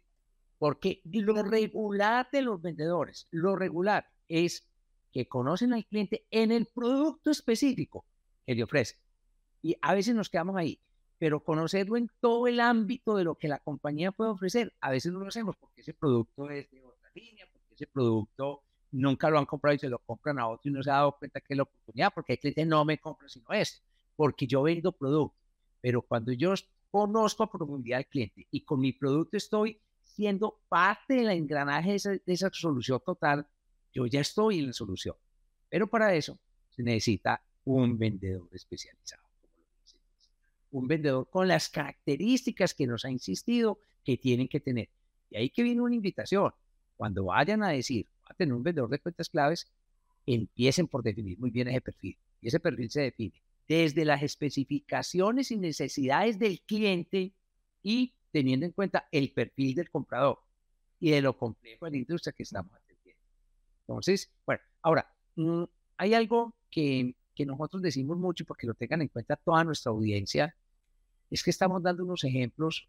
porque 0.58 1.02
lo 1.04 1.42
regular 1.42 2.30
de 2.32 2.40
los 2.40 2.62
vendedores, 2.62 3.28
lo 3.30 3.54
regular 3.54 4.08
es 4.28 4.66
que 5.12 5.28
conocen 5.28 5.72
al 5.72 5.84
cliente 5.84 6.26
en 6.30 6.50
el 6.50 6.66
producto 6.66 7.30
específico 7.30 8.04
que 8.46 8.54
le 8.54 8.64
ofrece. 8.64 8.96
Y 9.62 9.76
a 9.80 9.94
veces 9.94 10.14
nos 10.14 10.28
quedamos 10.28 10.56
ahí, 10.56 10.80
pero 11.18 11.44
conocerlo 11.44 11.96
en 11.96 12.10
todo 12.20 12.46
el 12.48 12.58
ámbito 12.58 13.16
de 13.16 13.24
lo 13.24 13.36
que 13.36 13.48
la 13.48 13.58
compañía 13.58 14.10
puede 14.10 14.30
ofrecer, 14.30 14.72
a 14.80 14.90
veces 14.90 15.12
no 15.12 15.20
lo 15.20 15.28
hacemos 15.28 15.56
porque 15.56 15.82
ese 15.82 15.94
producto 15.94 16.50
es 16.50 16.70
de 16.70 16.82
otra 16.82 17.10
línea, 17.14 17.46
porque 17.52 17.74
ese 17.74 17.86
producto 17.86 18.62
nunca 18.90 19.30
lo 19.30 19.38
han 19.38 19.46
comprado 19.46 19.76
y 19.76 19.78
se 19.78 19.88
lo 19.88 19.98
compran 20.00 20.38
a 20.38 20.48
otro 20.48 20.68
y 20.68 20.72
no 20.72 20.82
se 20.82 20.90
ha 20.90 20.94
dado 20.94 21.16
cuenta 21.18 21.40
que 21.40 21.54
es 21.54 21.56
la 21.56 21.62
oportunidad, 21.62 22.12
porque 22.14 22.32
el 22.32 22.38
cliente 22.38 22.66
no 22.66 22.84
me 22.84 22.98
compra 22.98 23.28
sino 23.28 23.46
esto 23.52 23.82
porque 24.16 24.46
yo 24.46 24.62
vendo 24.62 24.92
producto, 24.92 25.36
pero 25.80 26.02
cuando 26.02 26.32
yo 26.32 26.54
conozco 26.90 27.42
a 27.42 27.50
profundidad 27.50 27.98
al 27.98 28.06
cliente 28.06 28.46
y 28.50 28.60
con 28.62 28.80
mi 28.80 28.92
producto 28.92 29.36
estoy 29.36 29.80
siendo 30.02 30.60
parte 30.68 31.14
del 31.14 31.30
engranaje 31.30 31.96
de 31.98 32.20
esa, 32.26 32.50
solución 32.52 33.00
total, 33.04 33.46
yo 33.92 34.06
ya 34.06 34.20
estoy 34.20 34.58
en 34.58 34.68
la 34.68 34.72
solución. 34.72 35.16
Pero 35.68 35.86
para 35.86 36.14
eso 36.14 36.38
se 36.70 36.82
necesita 36.82 37.42
un 37.64 37.98
vendedor 37.98 38.48
especializado. 38.52 39.22
Un 40.70 40.88
vendedor 40.88 41.28
con 41.28 41.48
las 41.48 41.68
características 41.68 42.74
que 42.74 42.86
nos 42.86 43.04
ha 43.04 43.10
insistido 43.10 43.78
que 44.04 44.16
tienen 44.16 44.48
que 44.48 44.60
tener. 44.60 44.88
Y 45.30 45.36
ahí 45.36 45.50
que 45.50 45.62
viene 45.62 45.80
una 45.80 45.94
invitación. 45.94 46.52
Cuando 46.96 47.24
vayan 47.24 47.62
a 47.62 47.70
decir, 47.70 48.06
va 48.24 48.28
a 48.30 48.34
tener 48.34 48.54
un 48.54 48.62
vendedor 48.62 48.88
de 48.88 48.98
cuentas 48.98 49.28
claves, 49.28 49.70
empiecen 50.26 50.88
por 50.88 51.02
definir 51.02 51.38
muy 51.38 51.50
bien 51.50 51.68
ese 51.68 51.80
perfil. 51.80 52.16
Y 52.40 52.48
ese 52.48 52.60
perfil 52.60 52.90
se 52.90 53.02
define 53.02 53.42
desde 53.68 54.04
las 54.04 54.22
especificaciones 54.22 55.50
y 55.50 55.56
necesidades 55.56 56.38
del 56.38 56.60
cliente 56.60 57.32
y 57.82 58.14
teniendo 58.30 58.66
en 58.66 58.72
cuenta 58.72 59.08
el 59.10 59.32
perfil 59.32 59.74
del 59.74 59.90
comprador 59.90 60.38
y 60.98 61.10
de 61.10 61.22
lo 61.22 61.36
complejo 61.36 61.86
de 61.86 61.92
la 61.92 61.96
industria 61.98 62.32
que 62.32 62.42
estamos. 62.42 62.81
Entonces, 63.86 64.30
bueno, 64.46 64.62
ahora, 64.82 65.12
mm, 65.36 65.64
hay 65.96 66.14
algo 66.14 66.54
que, 66.70 67.14
que 67.34 67.46
nosotros 67.46 67.82
decimos 67.82 68.16
mucho 68.18 68.44
porque 68.44 68.66
lo 68.66 68.74
tengan 68.74 69.02
en 69.02 69.08
cuenta 69.08 69.36
toda 69.36 69.64
nuestra 69.64 69.90
audiencia, 69.90 70.56
es 71.30 71.42
que 71.42 71.50
estamos 71.50 71.82
dando 71.82 72.04
unos 72.04 72.24
ejemplos 72.24 72.88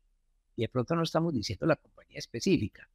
y 0.56 0.64
de 0.64 0.70
pronto 0.70 0.96
no 0.96 1.04
estamos 1.04 1.34
diciendo 1.34 1.66
la 1.66 1.76
compañía 1.76 2.20
específica. 2.20 2.90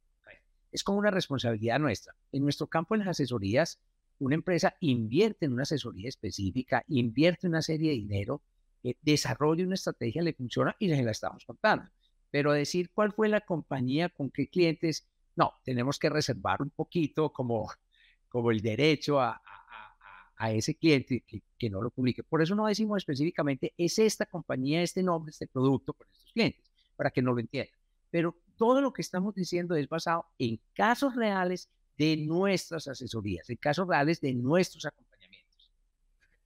Es 0.71 0.83
como 0.83 0.99
una 0.99 1.09
responsabilidad 1.09 1.79
nuestra. 1.79 2.13
En 2.31 2.43
nuestro 2.43 2.67
campo 2.67 2.93
de 2.93 2.99
las 2.99 3.07
asesorías, 3.09 3.79
una 4.19 4.35
empresa 4.35 4.75
invierte 4.81 5.45
en 5.45 5.53
una 5.53 5.63
asesoría 5.63 6.07
específica, 6.07 6.83
invierte 6.87 7.47
una 7.47 7.61
serie 7.61 7.89
de 7.89 7.95
dinero, 7.95 8.43
eh, 8.83 8.95
desarrolla 9.01 9.65
una 9.65 9.75
estrategia, 9.75 10.21
le 10.21 10.33
funciona 10.33 10.75
y 10.77 10.87
les 10.87 11.03
la 11.03 11.11
estamos 11.11 11.45
contando. 11.45 11.89
Pero 12.29 12.51
decir 12.51 12.91
cuál 12.93 13.13
fue 13.13 13.29
la 13.29 13.41
compañía, 13.41 14.09
con 14.09 14.29
qué 14.29 14.47
clientes, 14.47 15.07
no, 15.35 15.53
tenemos 15.63 15.97
que 15.97 16.09
reservar 16.09 16.61
un 16.61 16.69
poquito 16.69 17.33
como, 17.33 17.67
como 18.29 18.51
el 18.51 18.61
derecho 18.61 19.19
a, 19.19 19.41
a, 20.37 20.51
ese 20.51 20.75
cliente 20.75 21.23
que, 21.57 21.69
no 21.69 21.81
lo 21.81 21.89
publique. 21.89 22.23
Por 22.23 22.41
eso 22.41 22.55
no 22.55 22.67
decimos 22.67 22.99
específicamente, 22.99 23.73
es 23.77 23.99
esta 23.99 24.25
compañía, 24.25 24.81
este 24.81 25.03
nombre, 25.03 25.31
este 25.31 25.47
producto 25.47 25.93
con 25.93 26.07
estos 26.07 26.31
clientes, 26.31 26.71
para 26.95 27.11
que 27.11 27.21
no 27.21 27.33
lo 27.33 27.39
entiendan. 27.41 27.77
Pero 28.09 28.35
todo 28.55 28.79
lo 28.79 28.93
que 28.93 29.01
estamos 29.01 29.35
diciendo 29.35 29.75
es 29.75 29.89
basado 29.89 30.25
en 30.37 30.59
casos 30.73 31.15
reales 31.15 31.69
de 31.97 32.15
nuestras 32.15 32.87
asesorías, 32.87 33.49
en 33.49 33.57
casos 33.57 33.87
reales 33.87 34.21
de 34.21 34.33
nuestros 34.33 34.85
acompañamientos. 34.85 35.71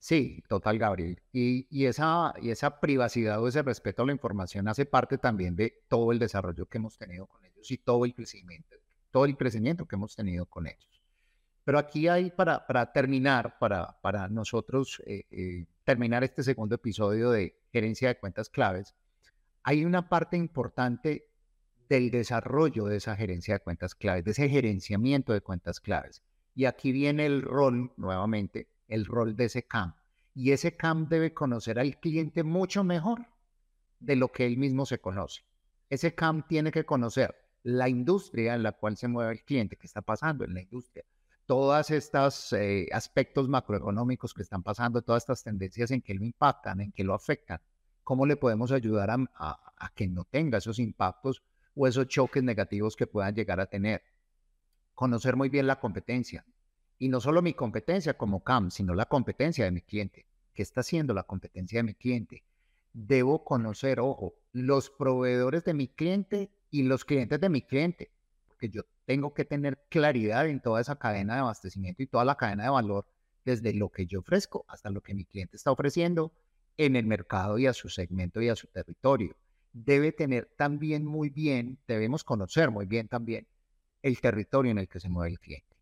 Sí, 0.00 0.42
total, 0.48 0.78
Gabriel. 0.78 1.22
Y, 1.32 1.66
y, 1.70 1.86
esa, 1.86 2.34
y 2.42 2.50
esa 2.50 2.80
privacidad 2.80 3.40
o 3.40 3.46
ese 3.46 3.62
respeto 3.62 4.02
a 4.02 4.06
la 4.06 4.12
información 4.12 4.66
hace 4.68 4.84
parte 4.84 5.16
también 5.16 5.54
de 5.54 5.82
todo 5.88 6.10
el 6.12 6.18
desarrollo 6.18 6.66
que 6.66 6.78
hemos 6.78 6.98
tenido 6.98 7.26
con 7.26 7.44
ellos 7.44 7.70
y 7.70 7.78
todo 7.78 8.04
el 8.04 8.14
crecimiento, 8.14 8.76
todo 9.12 9.24
el 9.24 9.36
crecimiento 9.36 9.86
que 9.86 9.94
hemos 9.94 10.16
tenido 10.16 10.46
con 10.46 10.66
ellos. 10.66 11.03
Pero 11.64 11.78
aquí 11.78 12.08
hay, 12.08 12.30
para, 12.30 12.66
para 12.66 12.92
terminar, 12.92 13.58
para, 13.58 13.98
para 14.02 14.28
nosotros 14.28 15.02
eh, 15.06 15.24
eh, 15.30 15.66
terminar 15.84 16.22
este 16.22 16.42
segundo 16.42 16.74
episodio 16.74 17.30
de 17.30 17.58
gerencia 17.72 18.08
de 18.08 18.18
cuentas 18.18 18.50
claves, 18.50 18.94
hay 19.62 19.84
una 19.84 20.08
parte 20.08 20.36
importante 20.36 21.26
del 21.88 22.10
desarrollo 22.10 22.84
de 22.84 22.98
esa 22.98 23.16
gerencia 23.16 23.54
de 23.54 23.60
cuentas 23.60 23.94
claves, 23.94 24.24
de 24.24 24.32
ese 24.32 24.48
gerenciamiento 24.48 25.32
de 25.32 25.40
cuentas 25.40 25.80
claves. 25.80 26.22
Y 26.54 26.66
aquí 26.66 26.92
viene 26.92 27.26
el 27.26 27.42
rol, 27.42 27.92
nuevamente, 27.96 28.68
el 28.88 29.06
rol 29.06 29.34
de 29.34 29.46
ese 29.46 29.62
CAM. 29.62 29.94
Y 30.34 30.52
ese 30.52 30.76
CAM 30.76 31.08
debe 31.08 31.32
conocer 31.32 31.78
al 31.78 31.98
cliente 31.98 32.42
mucho 32.42 32.84
mejor 32.84 33.26
de 34.00 34.16
lo 34.16 34.30
que 34.30 34.44
él 34.46 34.58
mismo 34.58 34.84
se 34.84 34.98
conoce. 34.98 35.42
Ese 35.88 36.14
CAM 36.14 36.46
tiene 36.46 36.70
que 36.70 36.84
conocer 36.84 37.34
la 37.62 37.88
industria 37.88 38.54
en 38.54 38.62
la 38.62 38.72
cual 38.72 38.96
se 38.96 39.08
mueve 39.08 39.32
el 39.32 39.44
cliente, 39.44 39.76
qué 39.76 39.86
está 39.86 40.02
pasando 40.02 40.44
en 40.44 40.54
la 40.54 40.60
industria, 40.60 41.04
todos 41.46 41.90
estos 41.90 42.52
eh, 42.52 42.88
aspectos 42.92 43.48
macroeconómicos 43.48 44.32
que 44.32 44.42
están 44.42 44.62
pasando, 44.62 45.02
todas 45.02 45.22
estas 45.22 45.42
tendencias 45.42 45.90
en 45.90 46.02
que 46.02 46.14
lo 46.14 46.24
impactan, 46.24 46.80
en 46.80 46.92
que 46.92 47.04
lo 47.04 47.14
afectan, 47.14 47.60
cómo 48.02 48.26
le 48.26 48.36
podemos 48.36 48.72
ayudar 48.72 49.10
a 49.10 49.92
que 49.94 50.06
no 50.06 50.24
tenga 50.24 50.58
esos 50.58 50.78
impactos 50.78 51.42
o 51.74 51.86
esos 51.86 52.08
choques 52.08 52.42
negativos 52.42 52.96
que 52.96 53.06
puedan 53.06 53.34
llegar 53.34 53.60
a 53.60 53.66
tener. 53.66 54.02
Conocer 54.94 55.36
muy 55.36 55.48
bien 55.48 55.66
la 55.66 55.80
competencia. 55.80 56.44
Y 56.98 57.08
no 57.08 57.20
solo 57.20 57.42
mi 57.42 57.54
competencia 57.54 58.16
como 58.16 58.44
CAM, 58.44 58.70
sino 58.70 58.94
la 58.94 59.06
competencia 59.06 59.64
de 59.64 59.72
mi 59.72 59.80
cliente. 59.80 60.26
¿Qué 60.54 60.62
está 60.62 60.80
haciendo 60.80 61.12
la 61.12 61.24
competencia 61.24 61.80
de 61.80 61.82
mi 61.82 61.94
cliente? 61.94 62.44
Debo 62.92 63.44
conocer, 63.44 63.98
ojo, 63.98 64.34
los 64.52 64.90
proveedores 64.90 65.64
de 65.64 65.74
mi 65.74 65.88
cliente 65.88 66.50
y 66.70 66.84
los 66.84 67.04
clientes 67.04 67.40
de 67.40 67.48
mi 67.48 67.62
cliente. 67.62 68.12
Porque 68.64 68.76
yo 68.78 68.82
tengo 69.04 69.34
que 69.34 69.44
tener 69.44 69.78
claridad 69.90 70.48
en 70.48 70.58
toda 70.58 70.80
esa 70.80 70.96
cadena 70.96 71.34
de 71.34 71.40
abastecimiento 71.40 72.02
y 72.02 72.06
toda 72.06 72.24
la 72.24 72.36
cadena 72.36 72.64
de 72.64 72.70
valor, 72.70 73.06
desde 73.44 73.74
lo 73.74 73.90
que 73.90 74.06
yo 74.06 74.20
ofrezco 74.20 74.64
hasta 74.68 74.88
lo 74.88 75.02
que 75.02 75.12
mi 75.12 75.26
cliente 75.26 75.56
está 75.58 75.70
ofreciendo 75.70 76.32
en 76.78 76.96
el 76.96 77.04
mercado 77.04 77.58
y 77.58 77.66
a 77.66 77.74
su 77.74 77.90
segmento 77.90 78.40
y 78.40 78.48
a 78.48 78.56
su 78.56 78.66
territorio 78.68 79.36
debe 79.74 80.12
tener 80.12 80.46
también 80.56 81.04
muy 81.04 81.28
bien, 81.28 81.78
debemos 81.86 82.24
conocer 82.24 82.70
muy 82.70 82.86
bien 82.86 83.06
también 83.06 83.46
el 84.00 84.18
territorio 84.22 84.70
en 84.70 84.78
el 84.78 84.88
que 84.88 84.98
se 84.98 85.10
mueve 85.10 85.32
el 85.32 85.40
cliente. 85.40 85.76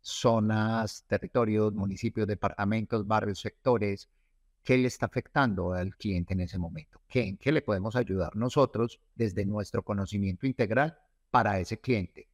Zonas, 0.00 1.04
territorios, 1.06 1.72
municipios, 1.72 2.26
departamentos, 2.26 3.06
barrios, 3.06 3.38
sectores, 3.38 4.08
¿qué 4.64 4.76
le 4.76 4.88
está 4.88 5.06
afectando 5.06 5.72
al 5.72 5.94
cliente 5.94 6.32
en 6.32 6.40
ese 6.40 6.58
momento? 6.58 7.00
¿Qué, 7.06 7.28
¿En 7.28 7.36
qué 7.36 7.52
le 7.52 7.62
podemos 7.62 7.94
ayudar 7.94 8.34
nosotros 8.34 8.98
desde 9.14 9.46
nuestro 9.46 9.84
conocimiento 9.84 10.48
integral 10.48 10.98
para 11.30 11.60
ese 11.60 11.80
cliente? 11.80 12.28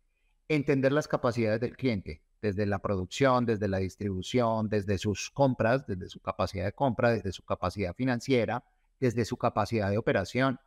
Entender 0.48 0.92
las 0.92 1.08
capacidades 1.08 1.60
del 1.60 1.76
cliente, 1.76 2.22
desde 2.42 2.66
la 2.66 2.80
producción, 2.80 3.46
desde 3.46 3.68
la 3.68 3.78
distribución, 3.78 4.68
desde 4.68 4.98
sus 4.98 5.30
compras, 5.30 5.86
desde 5.86 6.08
su 6.08 6.20
capacidad 6.20 6.66
de 6.66 6.72
compra, 6.72 7.10
desde 7.10 7.32
su 7.32 7.42
capacidad 7.44 7.94
financiera, 7.94 8.64
desde 9.00 9.24
su 9.24 9.36
capacidad 9.36 9.90
de 9.90 9.98
operación, 9.98 10.58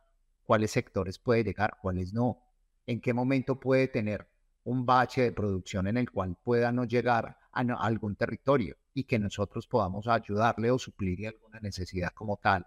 cuáles 0.44 0.72
sectores 0.72 1.18
puede 1.18 1.44
llegar, 1.44 1.76
cuáles 1.80 2.12
no, 2.12 2.42
en 2.86 3.00
qué 3.00 3.12
momento 3.12 3.60
puede 3.60 3.86
tener 3.86 4.28
un 4.64 4.84
bache 4.84 5.22
de 5.22 5.32
producción 5.32 5.86
en 5.86 5.96
el 5.96 6.10
cual 6.10 6.36
pueda 6.42 6.72
no 6.72 6.84
llegar 6.84 7.38
a, 7.52 7.62
algún 7.62 8.16
territorio 8.16 8.76
y 8.92 9.04
que 9.04 9.18
nosotros 9.18 9.66
podamos 9.66 10.08
ayudarle 10.08 10.70
o 10.70 10.78
suplir 10.78 11.26
alguna 11.28 11.60
necesidad 11.60 12.12
como 12.14 12.36
tal. 12.36 12.66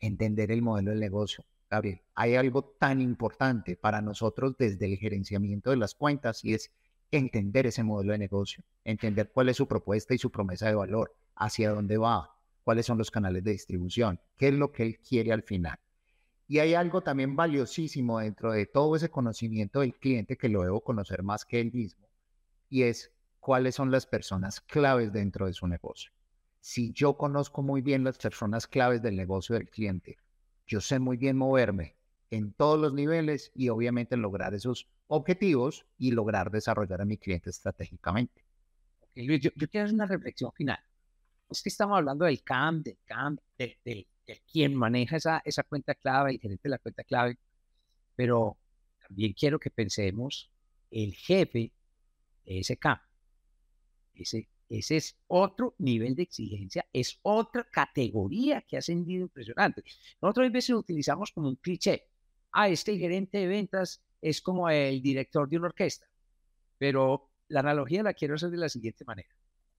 Entender 0.00 0.50
el 0.50 0.62
modelo 0.62 0.90
del 0.90 1.00
negocio. 1.00 1.44
Gabriel, 1.70 2.00
hay 2.14 2.34
algo 2.34 2.64
tan 2.78 3.00
importante 3.00 3.76
para 3.76 4.00
nosotros 4.00 4.56
desde 4.56 4.86
el 4.86 4.96
gerenciamiento 4.96 5.70
de 5.70 5.76
las 5.76 5.94
cuentas 5.94 6.44
y 6.44 6.54
es 6.54 6.72
entender 7.10 7.66
ese 7.66 7.84
modelo 7.84 8.12
de 8.12 8.18
negocio, 8.18 8.64
entender 8.84 9.30
cuál 9.32 9.50
es 9.50 9.56
su 9.58 9.68
propuesta 9.68 10.14
y 10.14 10.18
su 10.18 10.30
promesa 10.30 10.68
de 10.68 10.74
valor, 10.74 11.14
hacia 11.36 11.70
dónde 11.70 11.98
va, 11.98 12.34
cuáles 12.64 12.86
son 12.86 12.98
los 12.98 13.10
canales 13.10 13.44
de 13.44 13.52
distribución, 13.52 14.20
qué 14.36 14.48
es 14.48 14.54
lo 14.54 14.72
que 14.72 14.84
él 14.84 14.98
quiere 14.98 15.32
al 15.32 15.42
final. 15.42 15.78
Y 16.46 16.60
hay 16.60 16.74
algo 16.74 17.02
también 17.02 17.36
valiosísimo 17.36 18.20
dentro 18.20 18.52
de 18.52 18.64
todo 18.64 18.96
ese 18.96 19.10
conocimiento 19.10 19.80
del 19.80 19.94
cliente 19.94 20.36
que 20.38 20.48
lo 20.48 20.62
debo 20.62 20.80
conocer 20.80 21.22
más 21.22 21.44
que 21.44 21.60
él 21.60 21.72
mismo, 21.72 22.08
y 22.70 22.82
es 22.82 23.12
cuáles 23.40 23.74
son 23.74 23.90
las 23.90 24.06
personas 24.06 24.60
claves 24.60 25.12
dentro 25.12 25.46
de 25.46 25.52
su 25.52 25.66
negocio. 25.66 26.12
Si 26.60 26.92
yo 26.92 27.16
conozco 27.16 27.62
muy 27.62 27.82
bien 27.82 28.04
las 28.04 28.18
personas 28.18 28.66
claves 28.66 29.02
del 29.02 29.16
negocio 29.16 29.54
del 29.54 29.68
cliente, 29.68 30.18
yo 30.68 30.80
sé 30.80 30.98
muy 30.98 31.16
bien 31.16 31.36
moverme 31.36 31.96
en 32.30 32.52
todos 32.52 32.78
los 32.78 32.92
niveles 32.92 33.50
y 33.54 33.70
obviamente 33.70 34.16
lograr 34.16 34.54
esos 34.54 34.86
objetivos 35.06 35.86
y 35.96 36.10
lograr 36.10 36.50
desarrollar 36.50 37.00
a 37.00 37.06
mi 37.06 37.16
cliente 37.16 37.50
estratégicamente. 37.50 38.44
Luis, 39.14 39.40
yo, 39.40 39.50
quiero 39.52 39.86
hacer 39.86 39.94
una 39.94 40.06
reflexión 40.06 40.52
final. 40.52 40.78
Es 41.50 41.62
que 41.62 41.70
estamos 41.70 41.96
hablando 41.96 42.26
del 42.26 42.42
CAM, 42.42 42.82
del 42.82 42.98
CAM, 43.06 43.38
de, 43.56 43.78
de, 43.84 44.06
quien 44.52 44.74
maneja 44.74 45.16
esa, 45.16 45.40
esa 45.42 45.62
cuenta 45.62 45.94
clave, 45.94 46.32
el 46.32 46.40
gerente 46.40 46.64
de 46.64 46.68
la 46.68 46.78
cuenta 46.78 47.02
clave, 47.02 47.38
pero 48.14 48.58
también 49.00 49.32
quiero 49.32 49.58
que 49.58 49.70
pensemos 49.70 50.50
el 50.90 51.14
jefe 51.14 51.72
de 52.44 52.58
ese 52.58 52.76
CAM. 52.76 52.98
Ese, 54.14 54.46
ese 54.68 54.96
es 54.96 55.16
otro 55.26 55.74
nivel 55.78 56.14
de 56.14 56.24
exigencia, 56.24 56.86
es 56.92 57.18
otra 57.22 57.64
categoría 57.64 58.62
que 58.62 58.76
ha 58.76 58.80
ascendido 58.80 59.22
impresionante. 59.22 59.82
Nosotros 60.20 60.46
a 60.46 60.50
veces 60.50 60.70
lo 60.70 60.78
utilizamos 60.78 61.32
como 61.32 61.48
un 61.48 61.56
cliché. 61.56 62.08
Ah, 62.52 62.68
este 62.68 62.98
gerente 62.98 63.38
de 63.38 63.46
ventas 63.46 64.02
es 64.20 64.42
como 64.42 64.68
el 64.68 65.00
director 65.00 65.48
de 65.48 65.56
una 65.56 65.68
orquesta. 65.68 66.06
Pero 66.76 67.30
la 67.48 67.60
analogía 67.60 68.02
la 68.02 68.14
quiero 68.14 68.34
hacer 68.34 68.50
de 68.50 68.58
la 68.58 68.68
siguiente 68.68 69.04
manera. 69.04 69.28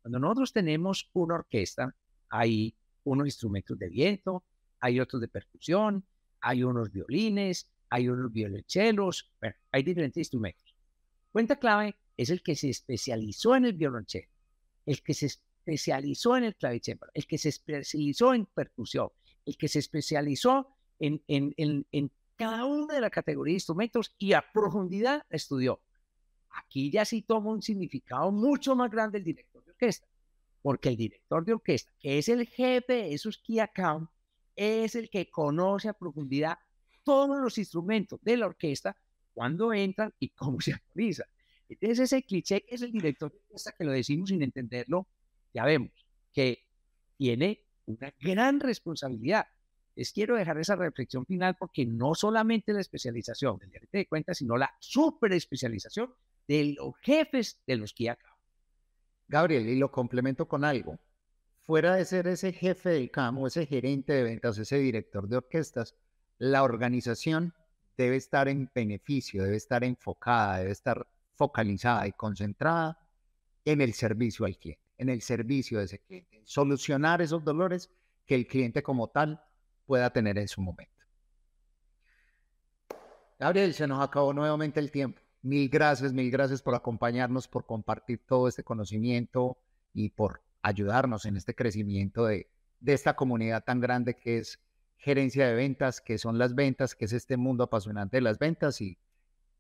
Cuando 0.02 0.20
nosotros 0.20 0.54
tenemos 0.54 1.10
una 1.14 1.36
orquesta, 1.36 1.96
hay 2.30 2.76
unos 3.04 3.28
instrumentos 3.28 3.78
de 3.78 3.90
viento, 3.90 4.44
hay 4.80 5.00
otros 5.00 5.22
de 5.22 5.28
percusión, 5.28 6.06
hay 6.42 6.64
unos 6.64 6.92
violines, 6.92 7.70
hay 7.90 8.08
unos 8.08 8.32
violonchelos, 8.32 9.32
bueno, 9.40 9.56
hay 9.72 9.84
diferentes 9.84 10.18
instrumentos. 10.18 10.76
Cuenta 11.32 11.58
clave 11.58 11.96
es 12.18 12.30
el 12.30 12.42
que 12.42 12.56
se 12.56 12.70
especializó 12.70 13.56
en 13.56 13.66
el 13.66 13.74
violonchelo, 13.74 14.30
el 14.90 15.04
que 15.04 15.14
se 15.14 15.28
especializó 15.28 16.36
en 16.36 16.46
el 16.46 16.56
clavicémbalo, 16.56 17.12
el 17.14 17.28
que 17.28 17.38
se 17.38 17.50
especializó 17.50 18.34
en 18.34 18.48
percusión, 18.48 19.10
el 19.46 19.56
que 19.56 19.68
se 19.68 19.78
especializó 19.78 20.68
en, 20.98 21.24
en, 21.28 21.54
en, 21.58 21.86
en 21.92 22.12
cada 22.36 22.66
una 22.66 22.96
de 22.96 23.02
la 23.02 23.12
categoría 23.12 23.52
de 23.52 23.58
instrumentos 23.58 24.16
y 24.18 24.34
a 24.34 24.44
profundidad 24.52 25.28
estudió. 25.30 25.80
Aquí 26.50 26.90
ya 26.90 27.06
sí 27.06 27.22
toma 27.22 27.52
un 27.52 27.62
significado 27.62 28.32
mucho 28.32 28.76
más 28.76 28.90
grande 28.90 29.20
el 29.20 29.24
director 29.24 29.64
de 29.64 29.70
orquesta, 29.70 30.08
porque 30.64 30.90
el 30.90 30.98
director 30.98 31.46
de 31.46 31.54
orquesta, 31.54 31.94
que 32.00 32.18
es 32.18 32.28
el 32.28 32.48
jefe 32.48 32.94
de 32.94 33.14
esos 33.14 33.38
key 33.38 33.60
account, 33.60 34.10
es 34.56 34.96
el 34.96 35.08
que 35.12 35.30
conoce 35.30 35.88
a 35.88 35.94
profundidad 35.94 36.58
todos 37.04 37.40
los 37.40 37.60
instrumentos 37.60 38.20
de 38.24 38.38
la 38.38 38.48
orquesta, 38.48 38.98
cuando 39.36 39.72
entran 39.72 40.12
y 40.18 40.30
cómo 40.30 40.60
se 40.60 40.74
actualizan. 40.74 41.28
Entonces 41.70 42.00
ese 42.00 42.24
cliché 42.24 42.66
es 42.68 42.82
el 42.82 42.92
director 42.92 43.32
orquesta, 43.32 43.74
que 43.78 43.84
lo 43.84 43.92
decimos 43.92 44.30
sin 44.30 44.42
entenderlo, 44.42 45.08
ya 45.54 45.66
vemos 45.66 45.92
que 46.34 46.66
tiene 47.18 47.66
una 47.86 48.14
gran 48.20 48.60
responsabilidad 48.60 49.48
les 50.00 50.14
quiero 50.14 50.38
dejar 50.38 50.58
esa 50.58 50.78
reflexión 50.78 51.26
final 51.26 51.58
porque 51.60 51.86
no 51.86 52.16
solamente 52.16 52.72
la 52.72 52.80
especialización 52.80 53.58
del 53.58 53.70
gerente 53.70 53.98
de 53.98 54.08
cuentas, 54.08 54.38
sino 54.38 54.56
la 54.56 54.74
super 54.80 55.34
especialización 55.34 56.14
de 56.48 56.74
los 56.78 56.96
jefes 57.02 57.60
de 57.68 57.76
los 57.76 57.94
que. 57.94 58.16
Gabriel, 59.28 59.68
y 59.68 59.78
lo 59.78 59.92
complemento 59.92 60.48
con 60.48 60.64
algo. 60.64 60.98
Fuera 61.60 61.96
de 61.96 62.06
ser 62.06 62.28
ese 62.28 62.54
jefe 62.54 62.92
del 62.92 63.12
CAM 63.12 63.40
o 63.40 63.48
ese 63.48 63.66
gerente 63.66 64.14
de 64.14 64.24
ventas, 64.24 64.58
ese 64.58 64.78
director 64.78 65.28
de 65.28 65.36
orquestas, 65.36 65.96
la 66.38 66.64
organización 66.64 67.54
debe 67.98 68.16
estar 68.16 68.48
en 68.48 68.72
beneficio, 68.74 69.44
debe 69.44 69.58
estar 69.58 69.84
enfocada, 69.84 70.60
debe 70.60 70.72
estar 70.72 71.06
focalizada 71.40 72.06
y 72.06 72.12
concentrada 72.12 73.00
en 73.64 73.80
el 73.80 73.94
servicio 73.94 74.46
al 74.46 74.58
cliente, 74.58 74.84
en 74.98 75.08
el 75.08 75.22
servicio 75.22 75.80
de 75.80 75.86
ese 75.86 76.00
cliente, 76.00 76.42
solucionar 76.44 77.22
esos 77.22 77.46
dolores 77.46 77.90
que 78.26 78.36
el 78.36 78.46
cliente 78.46 78.84
como 78.84 79.08
tal 79.08 79.42
pueda 79.86 80.12
tener 80.12 80.38
en 80.38 80.50
su 80.50 80.62
momento. 80.62 81.06
Gabriel, 83.40 83.74
se 83.74 83.88
nos 83.88 84.04
acabó 84.04 84.34
nuevamente 84.34 84.82
el 84.82 84.92
tiempo. 84.92 85.22
Mil 85.42 85.70
gracias, 85.70 86.12
mil 86.12 86.30
gracias 86.30 86.62
por 86.62 86.76
acompañarnos, 86.76 87.48
por 87.48 87.66
compartir 87.66 88.26
todo 88.28 88.50
este 88.50 88.66
conocimiento 88.66 89.58
y 89.94 90.10
por 90.10 90.44
ayudarnos 90.62 91.24
en 91.24 91.38
este 91.38 91.56
crecimiento 91.56 92.26
de, 92.26 92.52
de 92.82 92.94
esta 92.94 93.16
comunidad 93.16 93.64
tan 93.64 93.80
grande 93.80 94.18
que 94.18 94.40
es 94.40 94.60
gerencia 94.98 95.48
de 95.48 95.54
ventas, 95.54 96.02
que 96.02 96.18
son 96.18 96.38
las 96.38 96.54
ventas, 96.54 96.96
que 96.96 97.06
es 97.06 97.14
este 97.14 97.38
mundo 97.38 97.64
apasionante 97.64 98.18
de 98.18 98.22
las 98.22 98.40
ventas 98.40 98.82
y 98.82 98.98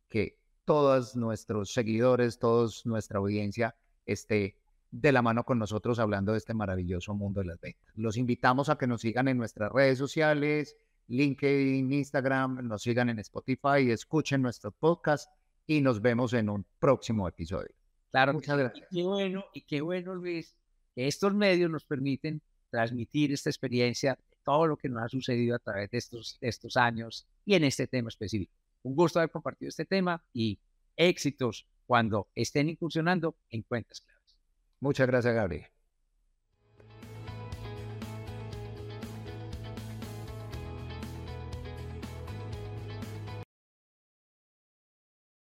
que 0.10 0.40
todos 0.66 1.16
nuestros 1.16 1.74
seguidores, 1.74 2.40
toda 2.40 2.70
nuestra 2.86 3.20
audiencia 3.20 3.76
esté 4.06 4.58
de 4.92 5.12
la 5.12 5.22
mano 5.22 5.44
con 5.44 5.60
nosotros 5.60 6.00
hablando 6.00 6.32
de 6.32 6.40
este 6.40 6.54
maravilloso 6.54 7.14
mundo 7.14 7.42
de 7.42 7.48
las 7.48 7.60
ventas. 7.60 7.94
Los 7.96 8.18
invitamos 8.18 8.70
a 8.70 8.78
que 8.78 8.88
nos 8.88 9.02
sigan 9.02 9.28
en 9.28 9.38
nuestras 9.38 9.72
redes 9.72 9.98
sociales, 9.98 10.78
LinkedIn, 11.08 11.92
Instagram, 11.92 12.68
nos 12.68 12.84
sigan 12.84 13.10
en 13.10 13.20
Spotify, 13.20 13.92
escuchen 13.92 14.42
nuestro 14.42 14.72
podcast 14.72 15.32
y 15.66 15.82
nos 15.82 16.02
vemos 16.02 16.34
en 16.34 16.50
un 16.50 16.66
próximo 16.80 17.28
episodio. 17.28 17.74
Claro, 18.12 18.34
muchas 18.34 18.58
gracias. 18.58 18.88
Y 18.92 18.96
qué 18.98 19.04
bueno, 19.04 19.46
y 19.54 19.62
qué 19.62 19.82
bueno, 19.82 20.16
Luis, 20.16 20.56
que 20.96 21.08
estos 21.08 21.34
medios 21.34 21.70
nos 21.70 21.86
permiten 21.86 22.42
transmitir 22.70 23.32
esta 23.32 23.50
experiencia, 23.50 24.18
todo 24.44 24.68
lo 24.68 24.78
que 24.78 24.90
nos 24.90 25.04
ha 25.04 25.10
sucedido 25.10 25.56
a 25.56 25.60
través 25.60 25.92
de 25.92 25.98
estos, 25.98 26.38
de 26.42 26.48
estos 26.48 26.78
años 26.78 27.28
y 27.46 27.54
en 27.56 27.64
este 27.64 27.88
tema 27.88 28.10
específico. 28.10 28.54
Un 28.84 28.96
gusto 28.96 29.20
haber 29.20 29.32
compartido 29.32 29.70
este 29.70 29.86
tema 29.86 30.24
y 30.34 30.60
éxitos 30.96 31.68
cuando 31.86 32.30
estén 32.36 32.70
incursionando 32.70 33.38
en 33.50 33.64
cuentas 33.64 34.02
claras. 34.02 34.38
Muchas 34.80 35.08
gracias, 35.08 35.34
Gabriel. 35.34 35.68